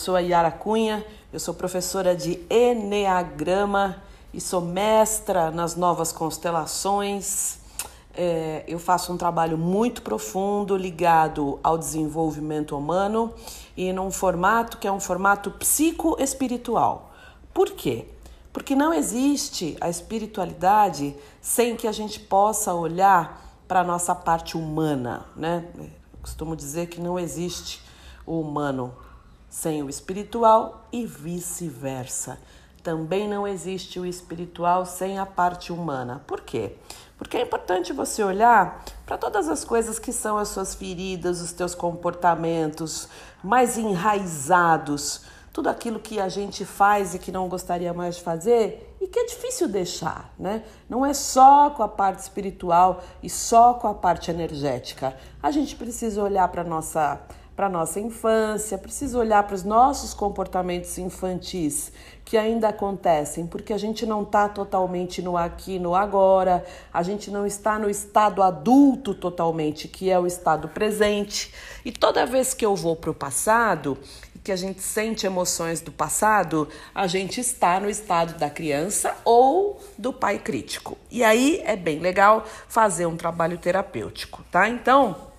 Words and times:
sou 0.00 0.16
a 0.16 0.20
Yara 0.20 0.50
Cunha, 0.50 1.04
eu 1.30 1.38
sou 1.38 1.52
professora 1.52 2.16
de 2.16 2.40
Enneagrama 2.48 4.02
e 4.32 4.40
sou 4.40 4.62
mestra 4.62 5.50
nas 5.50 5.76
novas 5.76 6.10
constelações. 6.10 7.58
É, 8.14 8.64
eu 8.66 8.78
faço 8.78 9.12
um 9.12 9.18
trabalho 9.18 9.58
muito 9.58 10.00
profundo 10.00 10.74
ligado 10.74 11.60
ao 11.62 11.76
desenvolvimento 11.76 12.74
humano 12.74 13.34
e 13.76 13.92
num 13.92 14.10
formato 14.10 14.78
que 14.78 14.88
é 14.88 14.92
um 14.92 14.98
formato 14.98 15.50
psicoespiritual. 15.50 17.12
Por 17.52 17.72
quê? 17.72 18.06
Porque 18.54 18.74
não 18.74 18.94
existe 18.94 19.76
a 19.82 19.90
espiritualidade 19.90 21.14
sem 21.42 21.76
que 21.76 21.86
a 21.86 21.92
gente 21.92 22.18
possa 22.18 22.72
olhar 22.72 23.54
para 23.68 23.80
a 23.80 23.84
nossa 23.84 24.14
parte 24.14 24.56
humana, 24.56 25.26
né? 25.36 25.66
Eu 25.78 25.90
costumo 26.22 26.56
dizer 26.56 26.86
que 26.86 27.02
não 27.02 27.18
existe 27.18 27.82
o 28.26 28.40
humano 28.40 28.94
sem 29.50 29.82
o 29.82 29.90
espiritual 29.90 30.86
e 30.92 31.04
vice-versa. 31.04 32.38
Também 32.82 33.28
não 33.28 33.46
existe 33.46 33.98
o 34.00 34.06
espiritual 34.06 34.86
sem 34.86 35.18
a 35.18 35.26
parte 35.26 35.72
humana. 35.72 36.22
Por 36.26 36.40
quê? 36.40 36.76
Porque 37.18 37.36
é 37.36 37.42
importante 37.42 37.92
você 37.92 38.22
olhar 38.22 38.82
para 39.04 39.18
todas 39.18 39.48
as 39.48 39.62
coisas 39.64 39.98
que 39.98 40.12
são 40.12 40.38
as 40.38 40.48
suas 40.48 40.74
feridas, 40.74 41.42
os 41.42 41.52
teus 41.52 41.74
comportamentos 41.74 43.08
mais 43.44 43.76
enraizados, 43.76 45.22
tudo 45.52 45.68
aquilo 45.68 45.98
que 45.98 46.18
a 46.18 46.30
gente 46.30 46.64
faz 46.64 47.14
e 47.14 47.18
que 47.18 47.30
não 47.30 47.48
gostaria 47.48 47.92
mais 47.92 48.16
de 48.16 48.22
fazer 48.22 48.96
e 49.00 49.06
que 49.06 49.18
é 49.18 49.26
difícil 49.26 49.68
deixar, 49.68 50.32
né? 50.38 50.62
Não 50.88 51.04
é 51.04 51.12
só 51.12 51.70
com 51.70 51.82
a 51.82 51.88
parte 51.88 52.20
espiritual 52.20 53.02
e 53.22 53.28
só 53.28 53.74
com 53.74 53.88
a 53.88 53.94
parte 53.94 54.30
energética. 54.30 55.14
A 55.42 55.50
gente 55.50 55.76
precisa 55.76 56.22
olhar 56.22 56.46
para 56.48 56.62
nossa 56.62 57.20
para 57.60 57.68
nossa 57.68 58.00
infância, 58.00 58.78
precisa 58.78 59.18
olhar 59.18 59.42
para 59.42 59.54
os 59.54 59.64
nossos 59.64 60.14
comportamentos 60.14 60.96
infantis 60.96 61.92
que 62.24 62.38
ainda 62.38 62.70
acontecem, 62.70 63.46
porque 63.46 63.74
a 63.74 63.76
gente 63.76 64.06
não 64.06 64.22
está 64.22 64.48
totalmente 64.48 65.20
no 65.20 65.36
aqui, 65.36 65.78
no 65.78 65.94
agora, 65.94 66.64
a 66.90 67.02
gente 67.02 67.30
não 67.30 67.44
está 67.44 67.78
no 67.78 67.90
estado 67.90 68.42
adulto 68.42 69.12
totalmente, 69.12 69.88
que 69.88 70.08
é 70.08 70.18
o 70.18 70.26
estado 70.26 70.68
presente. 70.68 71.52
E 71.84 71.92
toda 71.92 72.24
vez 72.24 72.54
que 72.54 72.64
eu 72.64 72.74
vou 72.74 72.96
para 72.96 73.10
o 73.10 73.14
passado, 73.14 73.98
que 74.42 74.50
a 74.50 74.56
gente 74.56 74.80
sente 74.80 75.26
emoções 75.26 75.82
do 75.82 75.92
passado, 75.92 76.66
a 76.94 77.06
gente 77.06 77.42
está 77.42 77.78
no 77.78 77.90
estado 77.90 78.38
da 78.38 78.48
criança 78.48 79.14
ou 79.22 79.78
do 79.98 80.14
pai 80.14 80.38
crítico. 80.38 80.96
E 81.10 81.22
aí 81.22 81.60
é 81.66 81.76
bem 81.76 81.98
legal 81.98 82.42
fazer 82.68 83.04
um 83.04 83.18
trabalho 83.18 83.58
terapêutico, 83.58 84.42
tá? 84.50 84.66
Então, 84.66 85.29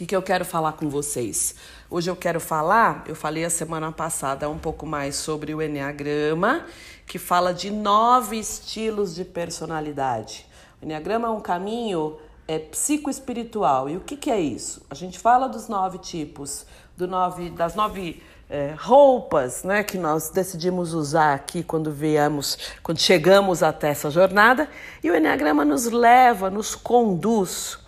que, 0.00 0.06
que 0.06 0.16
eu 0.16 0.22
quero 0.22 0.46
falar 0.46 0.72
com 0.72 0.88
vocês? 0.88 1.54
Hoje 1.90 2.10
eu 2.10 2.16
quero 2.16 2.40
falar, 2.40 3.04
eu 3.06 3.14
falei 3.14 3.44
a 3.44 3.50
semana 3.50 3.92
passada 3.92 4.48
um 4.48 4.56
pouco 4.56 4.86
mais 4.86 5.14
sobre 5.14 5.54
o 5.54 5.60
Enneagrama, 5.60 6.64
que 7.06 7.18
fala 7.18 7.52
de 7.52 7.70
nove 7.70 8.38
estilos 8.38 9.14
de 9.14 9.26
personalidade. 9.26 10.46
O 10.80 10.86
Enneagrama 10.86 11.28
é 11.28 11.30
um 11.30 11.40
caminho 11.40 12.16
é, 12.48 12.58
psicoespiritual. 12.58 13.90
E 13.90 13.98
o 13.98 14.00
que, 14.00 14.16
que 14.16 14.30
é 14.30 14.40
isso? 14.40 14.80
A 14.88 14.94
gente 14.94 15.18
fala 15.18 15.46
dos 15.48 15.68
nove 15.68 15.98
tipos, 15.98 16.64
do 16.96 17.06
nove, 17.06 17.50
das 17.50 17.74
nove 17.74 18.22
é, 18.48 18.74
roupas 18.78 19.64
né, 19.64 19.82
que 19.84 19.98
nós 19.98 20.30
decidimos 20.30 20.94
usar 20.94 21.34
aqui 21.34 21.62
quando 21.62 21.92
viemos, 21.92 22.56
quando 22.82 22.98
chegamos 23.00 23.62
até 23.62 23.90
essa 23.90 24.10
jornada, 24.10 24.66
e 25.04 25.10
o 25.10 25.14
Enneagrama 25.14 25.62
nos 25.62 25.84
leva, 25.84 26.48
nos 26.48 26.74
conduz 26.74 27.78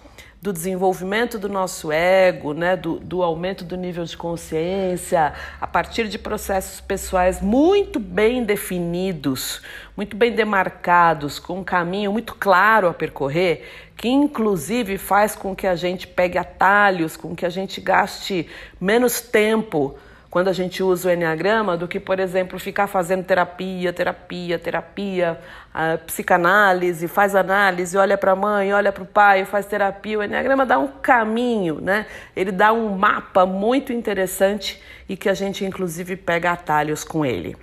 do 0.43 0.53
desenvolvimento 0.53 1.39
do 1.39 1.48
nosso 1.48 1.93
ego, 1.93 2.53
né, 2.53 2.77
do, 2.77 2.98
do 2.98 3.23
aumento 3.23 3.65
do 3.65 3.77
nível 3.77 4.05
de 4.05 4.17
consciência, 4.17 5.33
a 5.61 5.69
partir 5.69 6.09
de 6.09 6.19
processos 6.19 6.81
pessoais 6.81 7.41
muito 7.41 8.01
bem 8.01 8.43
definidos, 8.43 9.63
muito 9.97 10.17
bem 10.17 10.33
demarcados, 10.33 11.39
com 11.39 11.61
um 11.61 11.65
caminho 11.65 12.11
muito 12.11 12.35
claro 12.35 12.89
a 12.89 12.93
percorrer, 12.93 13.69
que 13.97 14.08
inclusive 14.08 14.98
faz 14.98 15.36
com 15.36 15.55
que 15.55 15.69
a 15.69 15.77
gente 15.77 16.08
pegue 16.08 16.36
atalhos, 16.36 17.17
com 17.17 17.36
que 17.36 17.47
a 17.47 17.51
gente 17.51 17.80
gaste 17.80 18.48
menos 18.80 19.20
tempo 19.20 19.97
quando 20.33 20.48
a 20.48 20.53
gente 20.55 20.83
usa 20.83 21.11
o 21.11 21.13
Enneagrama 21.13 21.77
do 21.77 21.87
que, 21.87 22.01
por 22.01 22.19
exemplo, 22.19 22.59
ficar 22.59 22.87
fazendo 22.87 23.23
terapia, 23.23 23.93
terapia, 23.93 24.59
terapia, 24.59 25.39
uh, 25.75 26.03
psicanálise, 26.07 27.07
faz 27.07 27.37
análise, 27.37 27.98
olha 27.98 28.17
para 28.17 28.33
a 28.33 28.35
mãe, 28.35 28.73
olha 28.73 28.91
para 28.91 29.03
o 29.03 29.07
pai, 29.07 29.45
faz 29.45 29.67
terapia. 29.67 30.19
O 30.19 30.23
Enneagrama 30.23 30.65
dá 30.65 30.79
um 30.79 30.89
caminho, 30.89 31.83
né? 31.83 32.07
Ele 32.35 32.51
dá 32.51 32.73
um 32.73 32.97
mapa 32.97 33.45
muito 33.45 33.92
interessante 33.92 34.83
e 35.07 35.19
que 35.19 35.29
a 35.29 35.35
gente, 35.35 35.67
inclusive, 35.67 36.17
pega 36.17 36.53
atalhos 36.53 37.05
com 37.05 37.27
ele. 37.27 37.55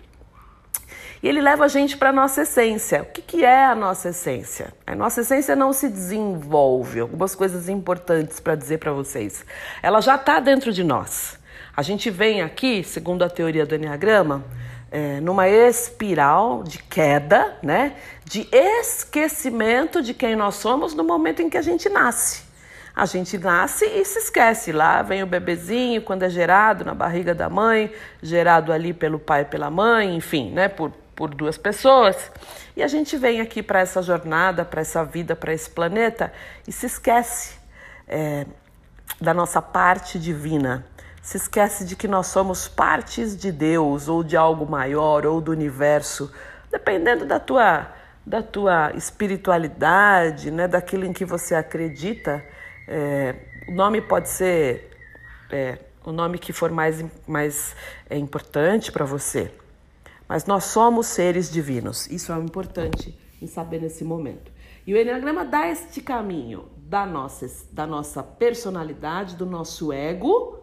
E 1.24 1.28
ele 1.28 1.41
leva 1.41 1.66
a 1.66 1.68
gente 1.68 1.97
para 1.97 2.09
a 2.09 2.13
nossa 2.13 2.44
essência. 2.44 3.02
O 3.02 3.06
que, 3.06 3.24
que 3.24 3.44
é 3.44 3.66
a 3.66 3.74
nossa 3.74 4.09
essência? 4.09 4.72
A 4.85 4.94
nossa 4.94 5.22
essência 5.22 5.56
não 5.56 5.74
se 5.74 5.90
desenvolve. 5.90 7.00
Algumas 7.00 7.34
coisas 7.34 7.68
importantes 7.68 8.40
para 8.40 8.53
dizer 8.53 8.78
para 8.78 8.91
vocês. 8.91 9.44
Ela 9.81 10.02
já 10.02 10.18
está 10.18 10.40
dentro 10.40 10.72
de 10.72 10.84
nós. 10.84 11.38
A 11.79 11.81
gente 11.81 12.09
vem 12.09 12.41
aqui, 12.41 12.84
segundo 12.84 13.23
a 13.23 13.29
teoria 13.29 13.66
do 13.66 13.73
Enneagrama, 13.73 14.44
é, 14.91 15.22
numa 15.22 15.47
espiral 15.47 16.62
de 16.62 16.78
queda, 16.78 17.57
né? 17.63 17.95
De 18.25 18.50
esquecimento 18.51 20.01
de 20.01 20.13
quem 20.13 20.35
nós 20.35 20.56
somos 20.56 20.94
no 20.94 21.06
momento 21.06 21.41
em 21.41 21.50
que 21.50 21.57
a 21.57 21.62
gente 21.62 21.88
nasce. 21.88 22.44
A 22.94 23.06
gente 23.06 23.38
nasce 23.38 23.85
e 23.85 24.03
se 24.03 24.19
esquece. 24.19 24.73
Lá 24.73 25.01
vem 25.01 25.23
o 25.23 25.25
bebezinho, 25.25 26.01
quando 26.01 26.23
é 26.23 26.29
gerado 26.29 26.84
na 26.84 26.94
barriga 26.94 27.34
da 27.34 27.47
mãe, 27.47 27.90
gerado 28.22 28.73
ali 28.73 28.94
pelo 28.94 29.17
pai 29.17 29.44
e 29.44 29.46
pela 29.46 29.69
mãe, 29.69 30.17
enfim, 30.17 30.51
né? 30.51 30.67
Por, 30.67 30.91
por 31.16 31.34
duas 31.34 31.57
pessoas. 31.57 32.29
E 32.75 32.84
a 32.84 32.90
gente 32.90 33.16
vem 33.16 33.40
aqui 33.40 33.63
para 33.63 33.79
essa 33.79 34.01
jornada, 34.01 34.66
para 34.66 34.81
essa 34.81 35.06
vida, 35.06 35.34
para 35.34 35.53
esse 35.53 35.69
planeta 35.69 36.29
e 36.67 36.73
se 36.73 36.88
esquece 36.88 37.57
é, 38.06 38.46
da 39.22 39.34
nossa 39.34 39.61
parte 39.61 40.19
divina 40.19 40.85
se 41.22 41.38
esquece 41.38 41.85
de 41.85 41.96
que 41.96 42.07
nós 42.07 42.28
somos 42.28 42.68
partes 42.68 43.38
de 43.38 43.52
Deus 43.52 44.07
ou 44.07 44.24
de 44.24 44.38
algo 44.38 44.66
maior 44.69 45.25
ou 45.25 45.41
do 45.41 45.52
universo, 45.52 46.31
dependendo 46.72 47.25
da 47.25 47.40
tua 47.40 47.94
da 48.25 48.44
tua 48.44 48.91
espiritualidade, 48.96 50.52
né, 50.52 50.68
daquilo 50.68 51.03
em 51.03 51.12
que 51.12 51.25
você 51.25 51.56
acredita. 51.56 52.46
É, 52.88 53.35
o 53.68 53.72
nome 53.72 54.02
pode 54.02 54.29
ser 54.29 54.91
é, 55.50 55.79
o 56.06 56.12
nome 56.12 56.38
que 56.38 56.53
for 56.53 56.69
mais, 56.69 57.03
mais 57.28 57.75
é, 58.08 58.18
importante 58.18 58.91
para 58.91 59.03
você. 59.03 59.52
Mas 60.28 60.46
nós 60.46 60.66
somos 60.66 61.08
seres 61.08 61.52
divinos. 61.52 62.06
Isso 62.08 62.31
é 62.31 62.38
importante 62.38 63.18
em 63.41 63.47
saber 63.47 63.81
nesse 63.81 64.03
momento. 64.03 64.52
E 64.85 64.94
o 64.94 64.97
Enneagrama 64.97 65.44
dá 65.44 65.68
este 65.68 66.02
caminho 66.02 66.66
da 66.78 67.06
nossa, 67.06 67.47
da 67.72 67.88
nossa 67.88 68.22
personalidade, 68.22 69.35
do 69.35 69.46
nosso 69.46 69.91
ego, 69.91 70.59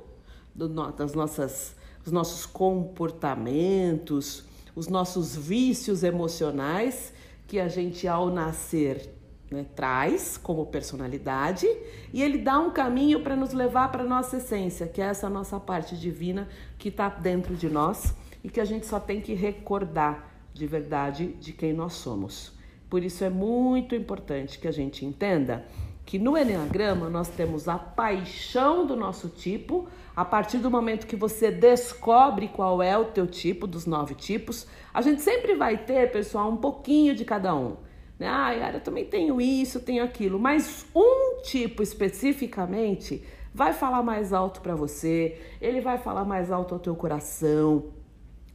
do, 0.57 0.69
das 0.93 1.15
nossas, 1.15 1.77
os 2.05 2.11
nossos 2.11 2.47
comportamentos, 2.47 4.45
os 4.75 4.89
nossos 4.89 5.37
vícios 5.37 6.03
emocionais 6.03 7.13
que 7.47 7.61
a 7.61 7.69
gente 7.69 8.09
ao 8.09 8.31
nascer 8.31 9.15
né, 9.51 9.65
traz 9.77 10.37
como 10.37 10.67
personalidade 10.67 11.67
e 12.13 12.23
ele 12.23 12.39
dá 12.39 12.59
um 12.59 12.71
caminho 12.71 13.21
para 13.21 13.37
nos 13.37 13.53
levar 13.53 13.93
para 13.93 14.03
nossa 14.03 14.39
essência, 14.39 14.87
que 14.89 15.01
é 15.01 15.05
essa 15.05 15.29
nossa 15.29 15.61
parte 15.61 15.97
divina 15.97 16.49
que 16.79 16.89
está 16.89 17.09
dentro 17.09 17.55
de 17.55 17.69
nós 17.69 18.15
e 18.43 18.49
que 18.49 18.61
a 18.61 18.65
gente 18.65 18.87
só 18.87 18.99
tem 18.99 19.21
que 19.21 19.35
recordar 19.35 20.35
de 20.53 20.67
verdade 20.67 21.29
de 21.35 21.53
quem 21.53 21.73
nós 21.73 21.93
somos. 21.93 22.53
Por 22.89 23.03
isso 23.03 23.25
é 23.25 23.31
muito 23.31 23.95
importante 23.95 24.59
que 24.59 24.67
a 24.67 24.73
gente 24.73 25.05
entenda 25.05 25.65
que 26.07 26.21
no 26.21 26.39
Enneagrama 26.39 27.11
nós 27.11 27.29
temos 27.29 27.69
a 27.69 27.77
paixão 27.77 28.87
do 28.87 28.95
nosso 28.95 29.29
tipo, 29.29 29.89
a 30.15 30.25
partir 30.25 30.59
do 30.59 30.71
momento 30.71 31.05
que 31.05 31.17
você 31.17 31.51
descobre 31.51 32.47
qual 32.47 32.81
é 32.81 32.97
o 32.97 33.07
teu 33.07 33.27
tipo, 33.27 33.67
dos 33.67 33.87
nove 33.87 34.15
tipos, 34.15 34.69
a 34.95 35.03
gente 35.03 35.21
sempre 35.21 35.57
vai 35.57 35.77
ter, 35.77 36.13
pessoal, 36.13 36.49
um 36.49 36.57
pouquinho 36.57 37.13
de 37.13 37.25
cada 37.25 37.55
um. 37.57 37.77
Né? 38.17 38.29
Ah, 38.29 38.55
eu 38.73 38.81
também 38.81 39.05
tenho 39.05 39.41
isso, 39.41 39.81
tenho 39.81 40.05
aquilo, 40.05 40.39
mas 40.39 40.87
um 40.95 41.43
tipo 41.43 41.83
especificamente 41.83 43.23
vai 43.53 43.73
falar 43.73 44.03
mais 44.03 44.33
alto 44.33 44.61
para 44.61 44.77
você, 44.77 45.41
ele 45.61 45.81
vai 45.81 45.99
falar 45.99 46.25
mais 46.25 46.53
alto 46.53 46.73
ao 46.73 46.81
teu 46.81 46.95
coração. 46.95 47.93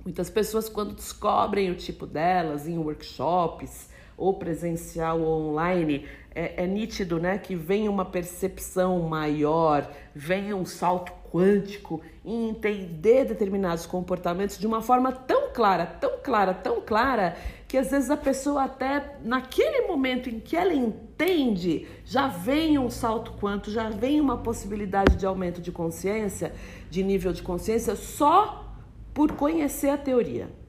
Muitas 0.05 0.29
pessoas, 0.29 0.69
quando 0.69 0.95
descobrem 0.95 1.69
o 1.69 1.75
tipo 1.75 2.07
delas 2.07 2.65
em 2.65 2.77
workshops, 2.77 3.90
ou 4.21 4.35
presencial 4.35 5.19
ou 5.19 5.49
online, 5.49 6.05
é, 6.33 6.63
é 6.63 6.67
nítido 6.67 7.19
né, 7.19 7.37
que 7.37 7.55
vem 7.55 7.89
uma 7.89 8.05
percepção 8.05 8.99
maior, 8.99 9.91
vem 10.13 10.53
um 10.53 10.63
salto 10.63 11.11
quântico 11.31 12.01
em 12.23 12.49
entender 12.49 13.25
determinados 13.25 13.85
comportamentos 13.85 14.59
de 14.59 14.67
uma 14.67 14.81
forma 14.81 15.11
tão 15.11 15.51
clara, 15.51 15.85
tão 15.85 16.19
clara, 16.21 16.53
tão 16.53 16.81
clara, 16.81 17.35
que 17.67 17.77
às 17.77 17.89
vezes 17.89 18.09
a 18.09 18.17
pessoa 18.17 18.65
até 18.65 19.17
naquele 19.23 19.87
momento 19.87 20.29
em 20.29 20.39
que 20.39 20.55
ela 20.55 20.73
entende, 20.73 21.87
já 22.05 22.27
vem 22.27 22.77
um 22.77 22.89
salto 22.89 23.33
quântico, 23.33 23.71
já 23.71 23.89
vem 23.89 24.21
uma 24.21 24.37
possibilidade 24.37 25.15
de 25.15 25.25
aumento 25.25 25.61
de 25.61 25.71
consciência, 25.71 26.53
de 26.89 27.01
nível 27.01 27.33
de 27.33 27.41
consciência, 27.41 27.95
só 27.95 28.75
por 29.13 29.31
conhecer 29.33 29.89
a 29.89 29.97
teoria. 29.97 30.60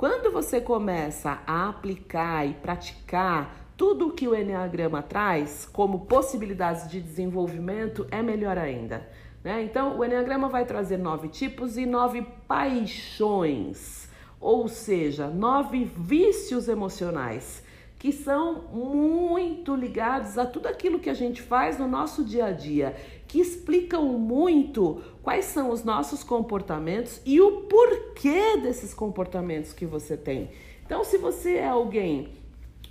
Quando 0.00 0.32
você 0.32 0.62
começa 0.62 1.42
a 1.46 1.68
aplicar 1.68 2.48
e 2.48 2.54
praticar 2.54 3.54
tudo 3.76 4.08
o 4.08 4.12
que 4.12 4.26
o 4.26 4.34
Enneagrama 4.34 5.02
traz 5.02 5.68
como 5.70 6.06
possibilidades 6.06 6.88
de 6.88 7.02
desenvolvimento, 7.02 8.06
é 8.10 8.22
melhor 8.22 8.56
ainda. 8.56 9.06
Né? 9.44 9.62
Então, 9.62 9.98
o 9.98 10.02
Enneagrama 10.02 10.48
vai 10.48 10.64
trazer 10.64 10.96
nove 10.96 11.28
tipos 11.28 11.76
e 11.76 11.84
nove 11.84 12.22
paixões, 12.48 14.08
ou 14.40 14.68
seja, 14.68 15.26
nove 15.26 15.84
vícios 15.84 16.66
emocionais 16.66 17.62
que 18.00 18.12
são 18.12 18.62
muito 18.72 19.76
ligados 19.76 20.38
a 20.38 20.46
tudo 20.46 20.66
aquilo 20.66 20.98
que 20.98 21.10
a 21.10 21.14
gente 21.14 21.42
faz 21.42 21.78
no 21.78 21.86
nosso 21.86 22.24
dia 22.24 22.46
a 22.46 22.50
dia, 22.50 22.96
que 23.28 23.38
explicam 23.38 24.06
muito 24.18 25.02
quais 25.22 25.44
são 25.44 25.68
os 25.70 25.84
nossos 25.84 26.24
comportamentos 26.24 27.20
e 27.26 27.42
o 27.42 27.64
porquê 27.64 28.56
desses 28.56 28.94
comportamentos 28.94 29.74
que 29.74 29.84
você 29.84 30.16
tem. 30.16 30.50
Então, 30.82 31.04
se 31.04 31.18
você 31.18 31.56
é 31.56 31.68
alguém, 31.68 32.32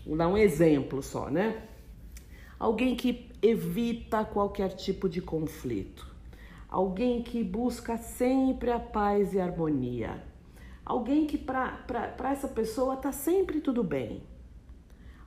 vou 0.05 0.15
dar 0.15 0.27
um 0.27 0.37
exemplo 0.37 1.01
só, 1.01 1.27
né? 1.27 1.63
Alguém 2.59 2.95
que 2.95 3.31
evita 3.41 4.23
qualquer 4.23 4.73
tipo 4.75 5.09
de 5.09 5.23
conflito, 5.23 6.05
alguém 6.69 7.23
que 7.23 7.43
busca 7.43 7.97
sempre 7.97 8.69
a 8.69 8.79
paz 8.79 9.33
e 9.33 9.39
a 9.39 9.45
harmonia, 9.45 10.23
alguém 10.85 11.25
que 11.25 11.37
para 11.37 12.13
essa 12.31 12.47
pessoa 12.47 12.95
tá 12.95 13.11
sempre 13.11 13.59
tudo 13.59 13.83
bem 13.83 14.28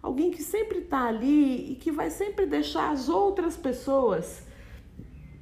alguém 0.02 0.31
que 0.31 0.43
sempre 0.43 0.78
está 0.78 1.06
ali 1.06 1.72
e 1.72 1.75
que 1.76 1.93
vai 1.93 2.10
sempre 2.10 2.44
deixar 2.44 2.90
as 2.90 3.08
outras 3.08 3.56
pessoas 3.56 4.43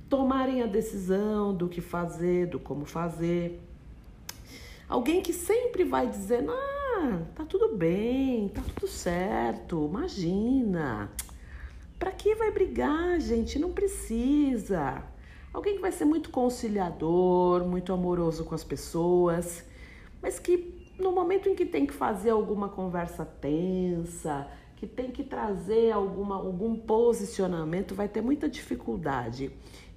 tomarem 0.08 0.60
a 0.60 0.66
decisão 0.66 1.54
do 1.54 1.68
que 1.68 1.80
fazer, 1.80 2.48
do 2.48 2.58
como 2.58 2.84
fazer. 2.84 3.60
Alguém 4.88 5.22
que 5.22 5.32
sempre 5.32 5.84
vai 5.84 6.08
dizer: 6.08 6.44
"Ah, 6.48 7.22
tá 7.34 7.44
tudo 7.44 7.76
bem, 7.76 8.48
tá 8.48 8.60
tudo 8.74 8.88
certo, 8.88 9.88
imagina. 9.88 11.10
Para 11.98 12.10
que 12.10 12.34
vai 12.34 12.50
brigar, 12.50 13.20
gente? 13.20 13.58
Não 13.58 13.72
precisa." 13.72 15.02
Alguém 15.52 15.76
que 15.76 15.80
vai 15.80 15.90
ser 15.90 16.04
muito 16.04 16.30
conciliador, 16.30 17.64
muito 17.64 17.92
amoroso 17.92 18.44
com 18.44 18.54
as 18.54 18.62
pessoas, 18.62 19.64
mas 20.22 20.38
que 20.38 20.79
no 21.00 21.12
momento 21.12 21.48
em 21.48 21.54
que 21.54 21.64
tem 21.64 21.86
que 21.86 21.94
fazer 21.94 22.30
alguma 22.30 22.68
conversa 22.68 23.24
tensa, 23.24 24.46
que 24.76 24.86
tem 24.86 25.10
que 25.10 25.22
trazer 25.22 25.92
alguma, 25.92 26.36
algum 26.36 26.76
posicionamento, 26.76 27.94
vai 27.94 28.08
ter 28.08 28.22
muita 28.22 28.48
dificuldade. 28.48 29.50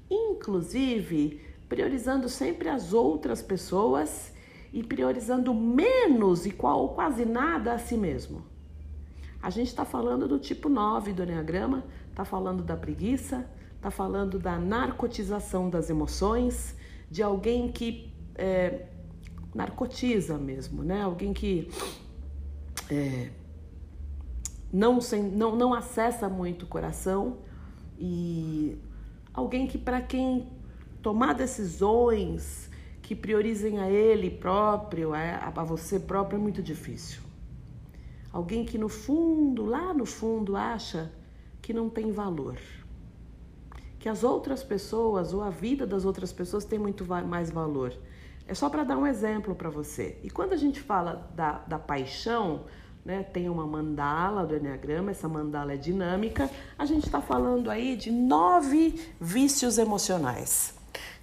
Inclusive, 0.10 1.42
priorizando 1.70 2.28
sempre 2.28 2.70
as 2.70 2.94
outras 2.94 3.42
pessoas 3.42 4.34
e 4.72 4.84
priorizando 4.84 5.54
menos 5.54 6.46
e 6.46 6.52
qual, 6.52 6.90
quase 6.90 7.26
nada 7.26 7.74
a 7.74 7.78
si 7.78 7.96
mesmo. 7.96 8.44
A 9.42 9.50
gente 9.50 9.68
está 9.68 9.86
falando 9.86 10.28
do 10.28 10.40
tipo 10.40 10.70
9 10.70 11.14
do 11.14 11.24
Enneagrama, 11.24 11.84
está 12.10 12.26
falando 12.26 12.64
da 12.64 12.76
preguiça, 12.76 13.50
está 13.76 13.92
falando 13.92 14.40
da 14.40 14.58
narcotização 14.58 15.70
das 15.70 15.90
emoções, 15.90 16.76
de 17.10 17.22
alguém 17.22 17.72
que 17.72 18.14
é, 18.36 18.88
narcotiza 19.54 20.38
mesmo, 20.38 20.84
né? 20.84 21.02
Alguém 21.02 21.34
que 21.34 21.70
é, 22.90 23.30
não, 24.72 25.00
sem, 25.00 25.24
não, 25.24 25.56
não 25.56 25.74
acessa 25.74 26.28
muito 26.28 26.64
o 26.64 26.68
coração 26.68 27.38
e 28.00 28.78
alguém 29.34 29.68
que 29.68 29.78
para 29.78 30.02
quem 30.02 30.48
tomar 31.02 31.34
decisões 31.34 32.70
que 33.02 33.14
priorizem 33.14 33.80
a 33.80 33.90
ele 33.90 34.32
próprio, 34.32 35.14
a, 35.14 35.52
a 35.56 35.64
você 35.64 36.00
próprio 36.00 36.38
é 36.38 36.42
muito 36.42 36.64
difícil. 36.64 37.22
Alguém 38.32 38.66
que 38.66 38.80
no 38.80 38.90
fundo, 38.90 39.64
lá 39.64 39.94
no 39.94 40.08
fundo, 40.08 40.56
acha 40.56 41.12
que 41.62 41.72
não 41.72 41.88
tem 41.90 42.12
valor. 42.12 42.58
Que 44.00 44.10
as 44.10 44.24
outras 44.24 44.64
pessoas 44.64 45.34
ou 45.34 45.44
a 45.44 45.52
vida 45.52 45.86
das 45.86 46.04
outras 46.04 46.34
pessoas 46.34 46.66
tem 46.66 46.80
muito 46.80 47.06
mais 47.06 47.52
valor. 47.52 47.94
É 48.48 48.54
só 48.54 48.70
para 48.70 48.84
dar 48.84 48.98
um 48.98 49.08
exemplo 49.08 49.56
para 49.56 49.70
você. 49.70 50.18
E 50.24 50.30
quando 50.30 50.54
a 50.54 50.58
gente 50.58 50.82
fala 50.82 51.30
da, 51.34 51.62
da 51.66 51.80
paixão, 51.80 52.66
né, 53.06 53.24
tem 53.24 53.50
uma 53.50 53.66
mandala 53.66 54.46
do 54.46 54.56
Enneagrama, 54.56 55.12
essa 55.12 55.28
mandala 55.28 55.74
é 55.74 55.78
dinâmica, 55.78 56.50
a 56.78 56.86
gente 56.86 57.06
está 57.06 57.22
falando 57.22 57.70
aí 57.70 57.96
de 57.96 58.12
nove 58.12 59.00
vícios 59.20 59.78
emocionais. 59.78 60.74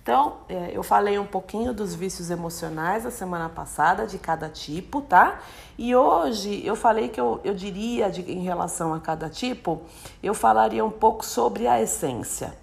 Então, 0.03 0.39
é, 0.49 0.71
eu 0.73 0.83
falei 0.83 1.19
um 1.19 1.27
pouquinho 1.27 1.75
dos 1.75 1.95
vícios 1.95 2.31
emocionais 2.31 3.05
a 3.05 3.11
semana 3.11 3.51
passada, 3.51 4.07
de 4.07 4.19
cada 4.19 4.49
tipo, 4.49 5.03
tá? 5.03 5.41
E 5.77 5.95
hoje 5.95 6.67
eu 6.67 6.75
falei 6.75 7.11
que 7.11 7.21
eu, 7.21 7.39
eu 7.45 7.55
diria, 7.55 8.11
de, 8.11 8.23
em 8.23 8.43
relação 8.43 8.95
a 8.95 9.01
cada 9.01 9.29
tipo, 9.29 9.83
eu 10.23 10.33
falaria 10.33 10.85
um 10.85 10.91
pouco 10.91 11.25
sobre 11.25 11.67
a 11.67 11.81
essência 11.81 12.55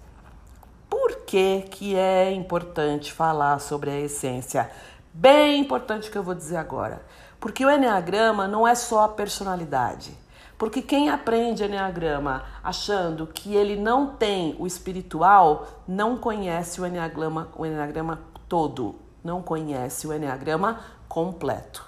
que, 1.28 1.60
que 1.70 1.94
é 1.94 2.32
importante 2.32 3.12
falar 3.12 3.58
sobre 3.58 3.90
a 3.90 4.00
essência? 4.00 4.70
Bem 5.12 5.60
importante 5.60 6.10
que 6.10 6.16
eu 6.16 6.22
vou 6.22 6.34
dizer 6.34 6.56
agora. 6.56 7.02
Porque 7.38 7.66
o 7.66 7.70
Enneagrama 7.70 8.48
não 8.48 8.66
é 8.66 8.74
só 8.74 9.04
a 9.04 9.08
personalidade. 9.08 10.10
Porque 10.56 10.80
quem 10.80 11.10
aprende 11.10 11.62
Enneagrama 11.62 12.44
achando 12.64 13.26
que 13.26 13.54
ele 13.54 13.76
não 13.76 14.06
tem 14.06 14.56
o 14.58 14.66
espiritual, 14.66 15.68
não 15.86 16.16
conhece 16.16 16.80
o 16.80 16.86
Enneagrama, 16.86 17.48
o 17.54 17.66
Enneagrama 17.66 18.20
todo, 18.48 18.94
não 19.22 19.42
conhece 19.42 20.06
o 20.06 20.14
Enneagrama 20.14 20.80
completo. 21.06 21.84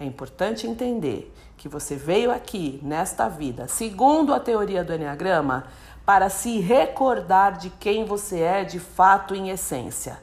É 0.00 0.04
importante 0.04 0.66
entender 0.66 1.32
que 1.56 1.68
você 1.68 1.94
veio 1.94 2.32
aqui 2.32 2.80
nesta 2.82 3.28
vida, 3.28 3.68
segundo 3.68 4.34
a 4.34 4.40
teoria 4.40 4.82
do 4.82 4.92
Enneagrama, 4.92 5.66
para 6.10 6.28
se 6.28 6.58
recordar 6.58 7.56
de 7.56 7.70
quem 7.70 8.04
você 8.04 8.40
é 8.40 8.64
de 8.64 8.80
fato 8.80 9.32
em 9.32 9.50
essência. 9.50 10.18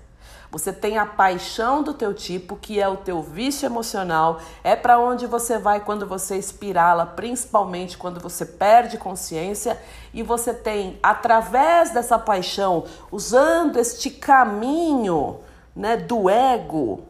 Você 0.51 0.73
tem 0.73 0.97
a 0.97 1.05
paixão 1.05 1.81
do 1.81 1.93
teu 1.93 2.13
tipo, 2.13 2.57
que 2.57 2.77
é 2.77 2.85
o 2.89 2.97
teu 2.97 3.21
vício 3.21 3.65
emocional, 3.65 4.41
é 4.65 4.75
para 4.75 4.99
onde 4.99 5.25
você 5.25 5.57
vai 5.57 5.79
quando 5.79 6.05
você 6.05 6.35
espirala, 6.35 7.05
principalmente 7.05 7.97
quando 7.97 8.19
você 8.19 8.45
perde 8.45 8.97
consciência, 8.97 9.81
e 10.13 10.21
você 10.21 10.53
tem 10.53 10.99
através 11.01 11.91
dessa 11.91 12.19
paixão, 12.19 12.83
usando 13.09 13.79
este 13.79 14.09
caminho, 14.09 15.39
né, 15.73 15.95
do 15.95 16.29
ego, 16.29 17.05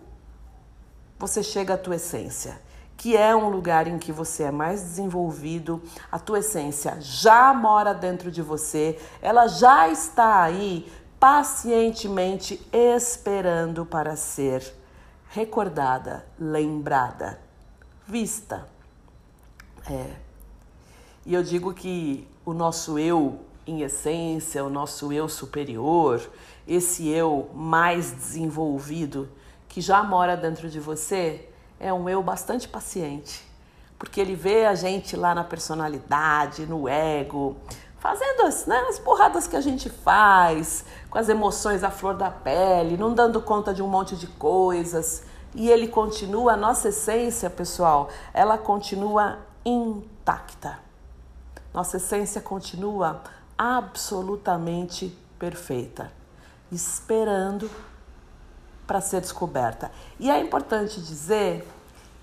você 1.18 1.41
chega 1.41 1.74
à 1.74 1.77
tua 1.79 1.95
essência 1.95 2.66
que 2.98 3.16
é 3.16 3.36
um 3.36 3.50
lugar 3.50 3.88
em 3.88 4.00
que 4.00 4.12
você 4.12 4.44
é 4.44 4.51
mais 4.51 4.82
desenvolvido, 4.82 5.82
a 6.12 6.18
tua 6.18 6.39
essência 6.39 6.98
já 7.00 7.54
mora 7.54 7.94
dentro 7.94 8.32
de 8.32 8.42
você, 8.42 9.00
ela 9.22 9.48
já 9.48 9.88
está 9.88 10.42
aí 10.42 10.92
pacientemente 11.20 12.60
esperando 12.74 13.86
para 13.86 14.16
ser 14.16 14.74
recordada, 15.30 16.25
lembrada, 16.39 17.39
vista. 18.08 18.68
É. 19.89 20.16
E 21.25 21.34
eu 21.34 21.44
digo 21.44 21.74
que 21.74 22.27
o 22.44 22.54
nosso 22.54 22.98
eu 22.98 23.42
em 23.66 23.82
essência, 23.82 24.63
o 24.63 24.70
nosso 24.70 25.12
eu 25.12 25.27
superior, 25.27 26.22
esse 26.68 27.10
eu 27.10 27.51
mais 27.54 28.12
desenvolvido 28.12 29.30
que 29.68 29.82
já 29.82 30.01
mora 30.01 30.38
dentro 30.38 30.70
de 30.70 30.80
você, 30.80 31.50
é 31.79 31.93
um 31.93 32.07
eu 32.10 32.22
bastante 32.24 32.67
paciente, 32.67 33.46
porque 33.98 34.19
ele 34.19 34.36
vê 34.36 34.65
a 34.65 34.75
gente 34.75 35.15
lá 35.15 35.34
na 35.34 35.43
personalidade, 35.43 36.65
no 36.65 36.88
ego, 36.88 37.55
fazendo 38.00 38.43
as, 38.43 38.65
né, 38.65 38.77
as 38.89 39.00
porradas 39.00 39.48
que 39.48 39.55
a 39.55 39.62
gente 39.62 39.89
faz, 39.89 40.86
com 41.10 41.17
as 41.17 41.29
emoções 41.29 41.84
à 41.84 41.89
flor 41.89 42.15
da 42.15 42.29
pele, 42.29 42.98
não 42.98 43.13
dando 43.13 43.41
conta 43.41 43.74
de 43.74 43.81
um 43.81 43.88
monte 43.88 44.15
de 44.15 44.27
coisas. 44.27 45.24
E 45.55 45.69
ele 45.69 45.88
continua, 45.88 46.53
a 46.53 46.57
nossa 46.57 46.89
essência, 46.89 47.50
pessoal, 47.50 48.10
ela 48.34 48.57
continua 48.57 49.39
intacta. 49.65 50.79
Nossa 51.74 51.98
essência 51.98 52.41
continua 52.41 53.22
absolutamente 53.57 55.17
perfeita, 55.39 56.12
esperando 56.72 57.69
para 58.88 59.01
ser 59.01 59.22
descoberta. 59.22 59.91
E 60.20 60.32
é 60.32 60.39
importante 60.39 61.01
dizer 61.01 61.67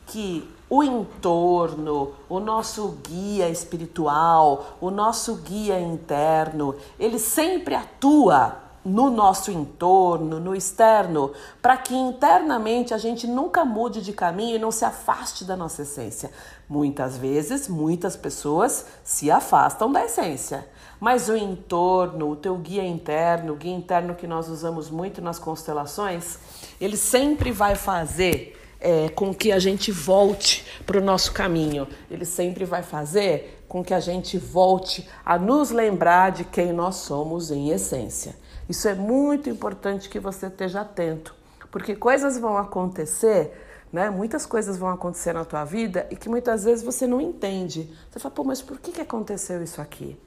que 0.06 0.50
o 0.68 0.82
entorno, 0.82 2.14
o 2.28 2.40
nosso 2.40 2.98
guia 3.06 3.48
espiritual, 3.48 4.76
o 4.80 4.90
nosso 4.90 5.36
guia 5.36 5.78
interno, 5.78 6.74
ele 6.98 7.18
sempre 7.18 7.74
atua 7.74 8.63
no 8.84 9.08
nosso 9.08 9.50
entorno, 9.50 10.38
no 10.38 10.54
externo, 10.54 11.32
para 11.62 11.76
que 11.76 11.94
internamente 11.94 12.92
a 12.92 12.98
gente 12.98 13.26
nunca 13.26 13.64
mude 13.64 14.02
de 14.02 14.12
caminho 14.12 14.56
e 14.56 14.58
não 14.58 14.70
se 14.70 14.84
afaste 14.84 15.44
da 15.44 15.56
nossa 15.56 15.82
essência. 15.82 16.30
Muitas 16.68 17.16
vezes, 17.16 17.66
muitas 17.66 18.14
pessoas 18.14 18.86
se 19.02 19.30
afastam 19.30 19.90
da 19.90 20.04
essência, 20.04 20.68
mas 21.00 21.28
o 21.28 21.36
entorno, 21.36 22.30
o 22.30 22.36
teu 22.36 22.56
guia 22.56 22.84
interno, 22.84 23.54
o 23.54 23.56
guia 23.56 23.74
interno 23.74 24.14
que 24.14 24.26
nós 24.26 24.48
usamos 24.48 24.90
muito 24.90 25.22
nas 25.22 25.38
constelações, 25.38 26.38
ele 26.80 26.96
sempre 26.96 27.50
vai 27.50 27.74
fazer 27.74 28.60
é, 28.80 29.08
com 29.08 29.34
que 29.34 29.50
a 29.50 29.58
gente 29.58 29.90
volte 29.90 30.64
para 30.84 30.98
o 30.98 31.00
nosso 31.00 31.32
caminho. 31.32 31.88
Ele 32.10 32.26
sempre 32.26 32.66
vai 32.66 32.82
fazer 32.82 33.64
com 33.66 33.82
que 33.82 33.94
a 33.94 34.00
gente 34.00 34.36
volte 34.36 35.08
a 35.24 35.38
nos 35.38 35.70
lembrar 35.70 36.32
de 36.32 36.44
quem 36.44 36.70
nós 36.72 36.96
somos 36.96 37.50
em 37.50 37.70
essência. 37.70 38.36
Isso 38.68 38.88
é 38.88 38.94
muito 38.94 39.50
importante 39.50 40.08
que 40.08 40.18
você 40.18 40.46
esteja 40.46 40.80
atento, 40.80 41.34
porque 41.70 41.94
coisas 41.94 42.38
vão 42.38 42.56
acontecer 42.56 43.52
né? 43.94 44.10
Muitas 44.10 44.44
coisas 44.44 44.76
vão 44.76 44.88
acontecer 44.88 45.32
na 45.32 45.44
tua 45.44 45.64
vida 45.64 46.08
e 46.10 46.16
que 46.16 46.28
muitas 46.28 46.64
vezes 46.64 46.84
você 46.84 47.06
não 47.06 47.20
entende. 47.20 47.88
Você 48.10 48.18
fala, 48.18 48.34
pô, 48.34 48.42
mas 48.42 48.60
por 48.60 48.76
que, 48.80 48.90
que 48.90 49.00
aconteceu 49.00 49.62
isso 49.62 49.80
aqui? 49.80 50.18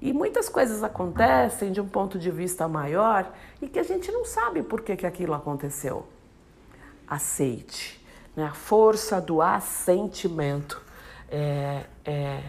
E 0.00 0.12
muitas 0.12 0.48
coisas 0.48 0.80
acontecem 0.84 1.72
de 1.72 1.80
um 1.80 1.88
ponto 1.88 2.20
de 2.20 2.30
vista 2.30 2.68
maior 2.68 3.28
e 3.60 3.66
que 3.66 3.80
a 3.80 3.82
gente 3.82 4.12
não 4.12 4.24
sabe 4.24 4.62
por 4.62 4.80
que, 4.80 4.94
que 4.94 5.04
aquilo 5.04 5.34
aconteceu. 5.34 6.06
Aceite. 7.08 8.00
Né? 8.36 8.44
A 8.44 8.54
força 8.54 9.20
do 9.20 9.42
assentimento 9.42 10.80
é, 11.28 11.82
é, 12.04 12.42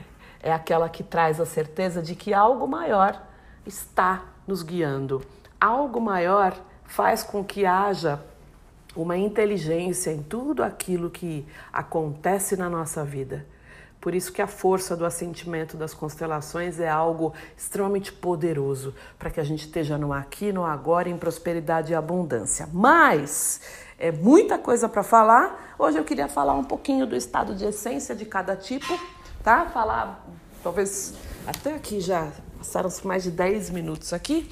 é 0.43 0.53
aquela 0.53 0.87
que 0.89 1.03
traz 1.03 1.41
a 1.41 1.45
certeza 1.47 2.03
de 2.03 2.13
que 2.13 2.35
algo 2.35 2.67
maior 2.67 3.19
está 3.65 4.25
nos 4.45 4.61
guiando. 4.61 5.25
Algo 5.59 5.99
maior 5.99 6.55
faz 6.85 7.23
com 7.23 7.43
que 7.43 7.65
haja 7.65 8.21
uma 8.95 9.17
inteligência 9.17 10.11
em 10.11 10.23
tudo 10.23 10.63
aquilo 10.63 11.09
que 11.09 11.45
acontece 11.71 12.55
na 12.55 12.69
nossa 12.69 13.03
vida. 13.03 13.45
Por 13.99 14.13
isso 14.13 14.31
que 14.31 14.41
a 14.41 14.47
força 14.47 14.95
do 14.95 15.05
assentimento 15.05 15.75
das 15.75 15.93
constelações 15.93 16.79
é 16.79 16.87
algo 16.87 17.33
extremamente 17.57 18.11
poderoso 18.11 18.93
para 19.17 19.29
que 19.29 19.39
a 19.39 19.43
gente 19.43 19.65
esteja 19.65 19.97
no 19.97 20.13
aqui, 20.13 20.51
no 20.51 20.63
agora, 20.63 21.09
em 21.09 21.17
prosperidade 21.17 21.91
e 21.91 21.95
abundância. 21.95 22.69
Mas 22.71 23.61
é 23.97 24.11
muita 24.11 24.57
coisa 24.57 24.87
para 24.87 25.03
falar. 25.03 25.75
Hoje 25.77 25.97
eu 25.97 26.03
queria 26.03 26.27
falar 26.27 26.53
um 26.53 26.63
pouquinho 26.63 27.05
do 27.07 27.15
estado 27.15 27.55
de 27.55 27.65
essência 27.65 28.15
de 28.15 28.25
cada 28.25 28.55
tipo, 28.55 28.99
tá? 29.43 29.65
Falar, 29.65 30.23
talvez 30.63 31.15
até 31.45 31.73
aqui 31.73 31.99
já 31.99 32.31
passaram 32.59 32.89
mais 33.03 33.23
de 33.23 33.31
10 33.31 33.71
minutos 33.71 34.13
aqui. 34.13 34.49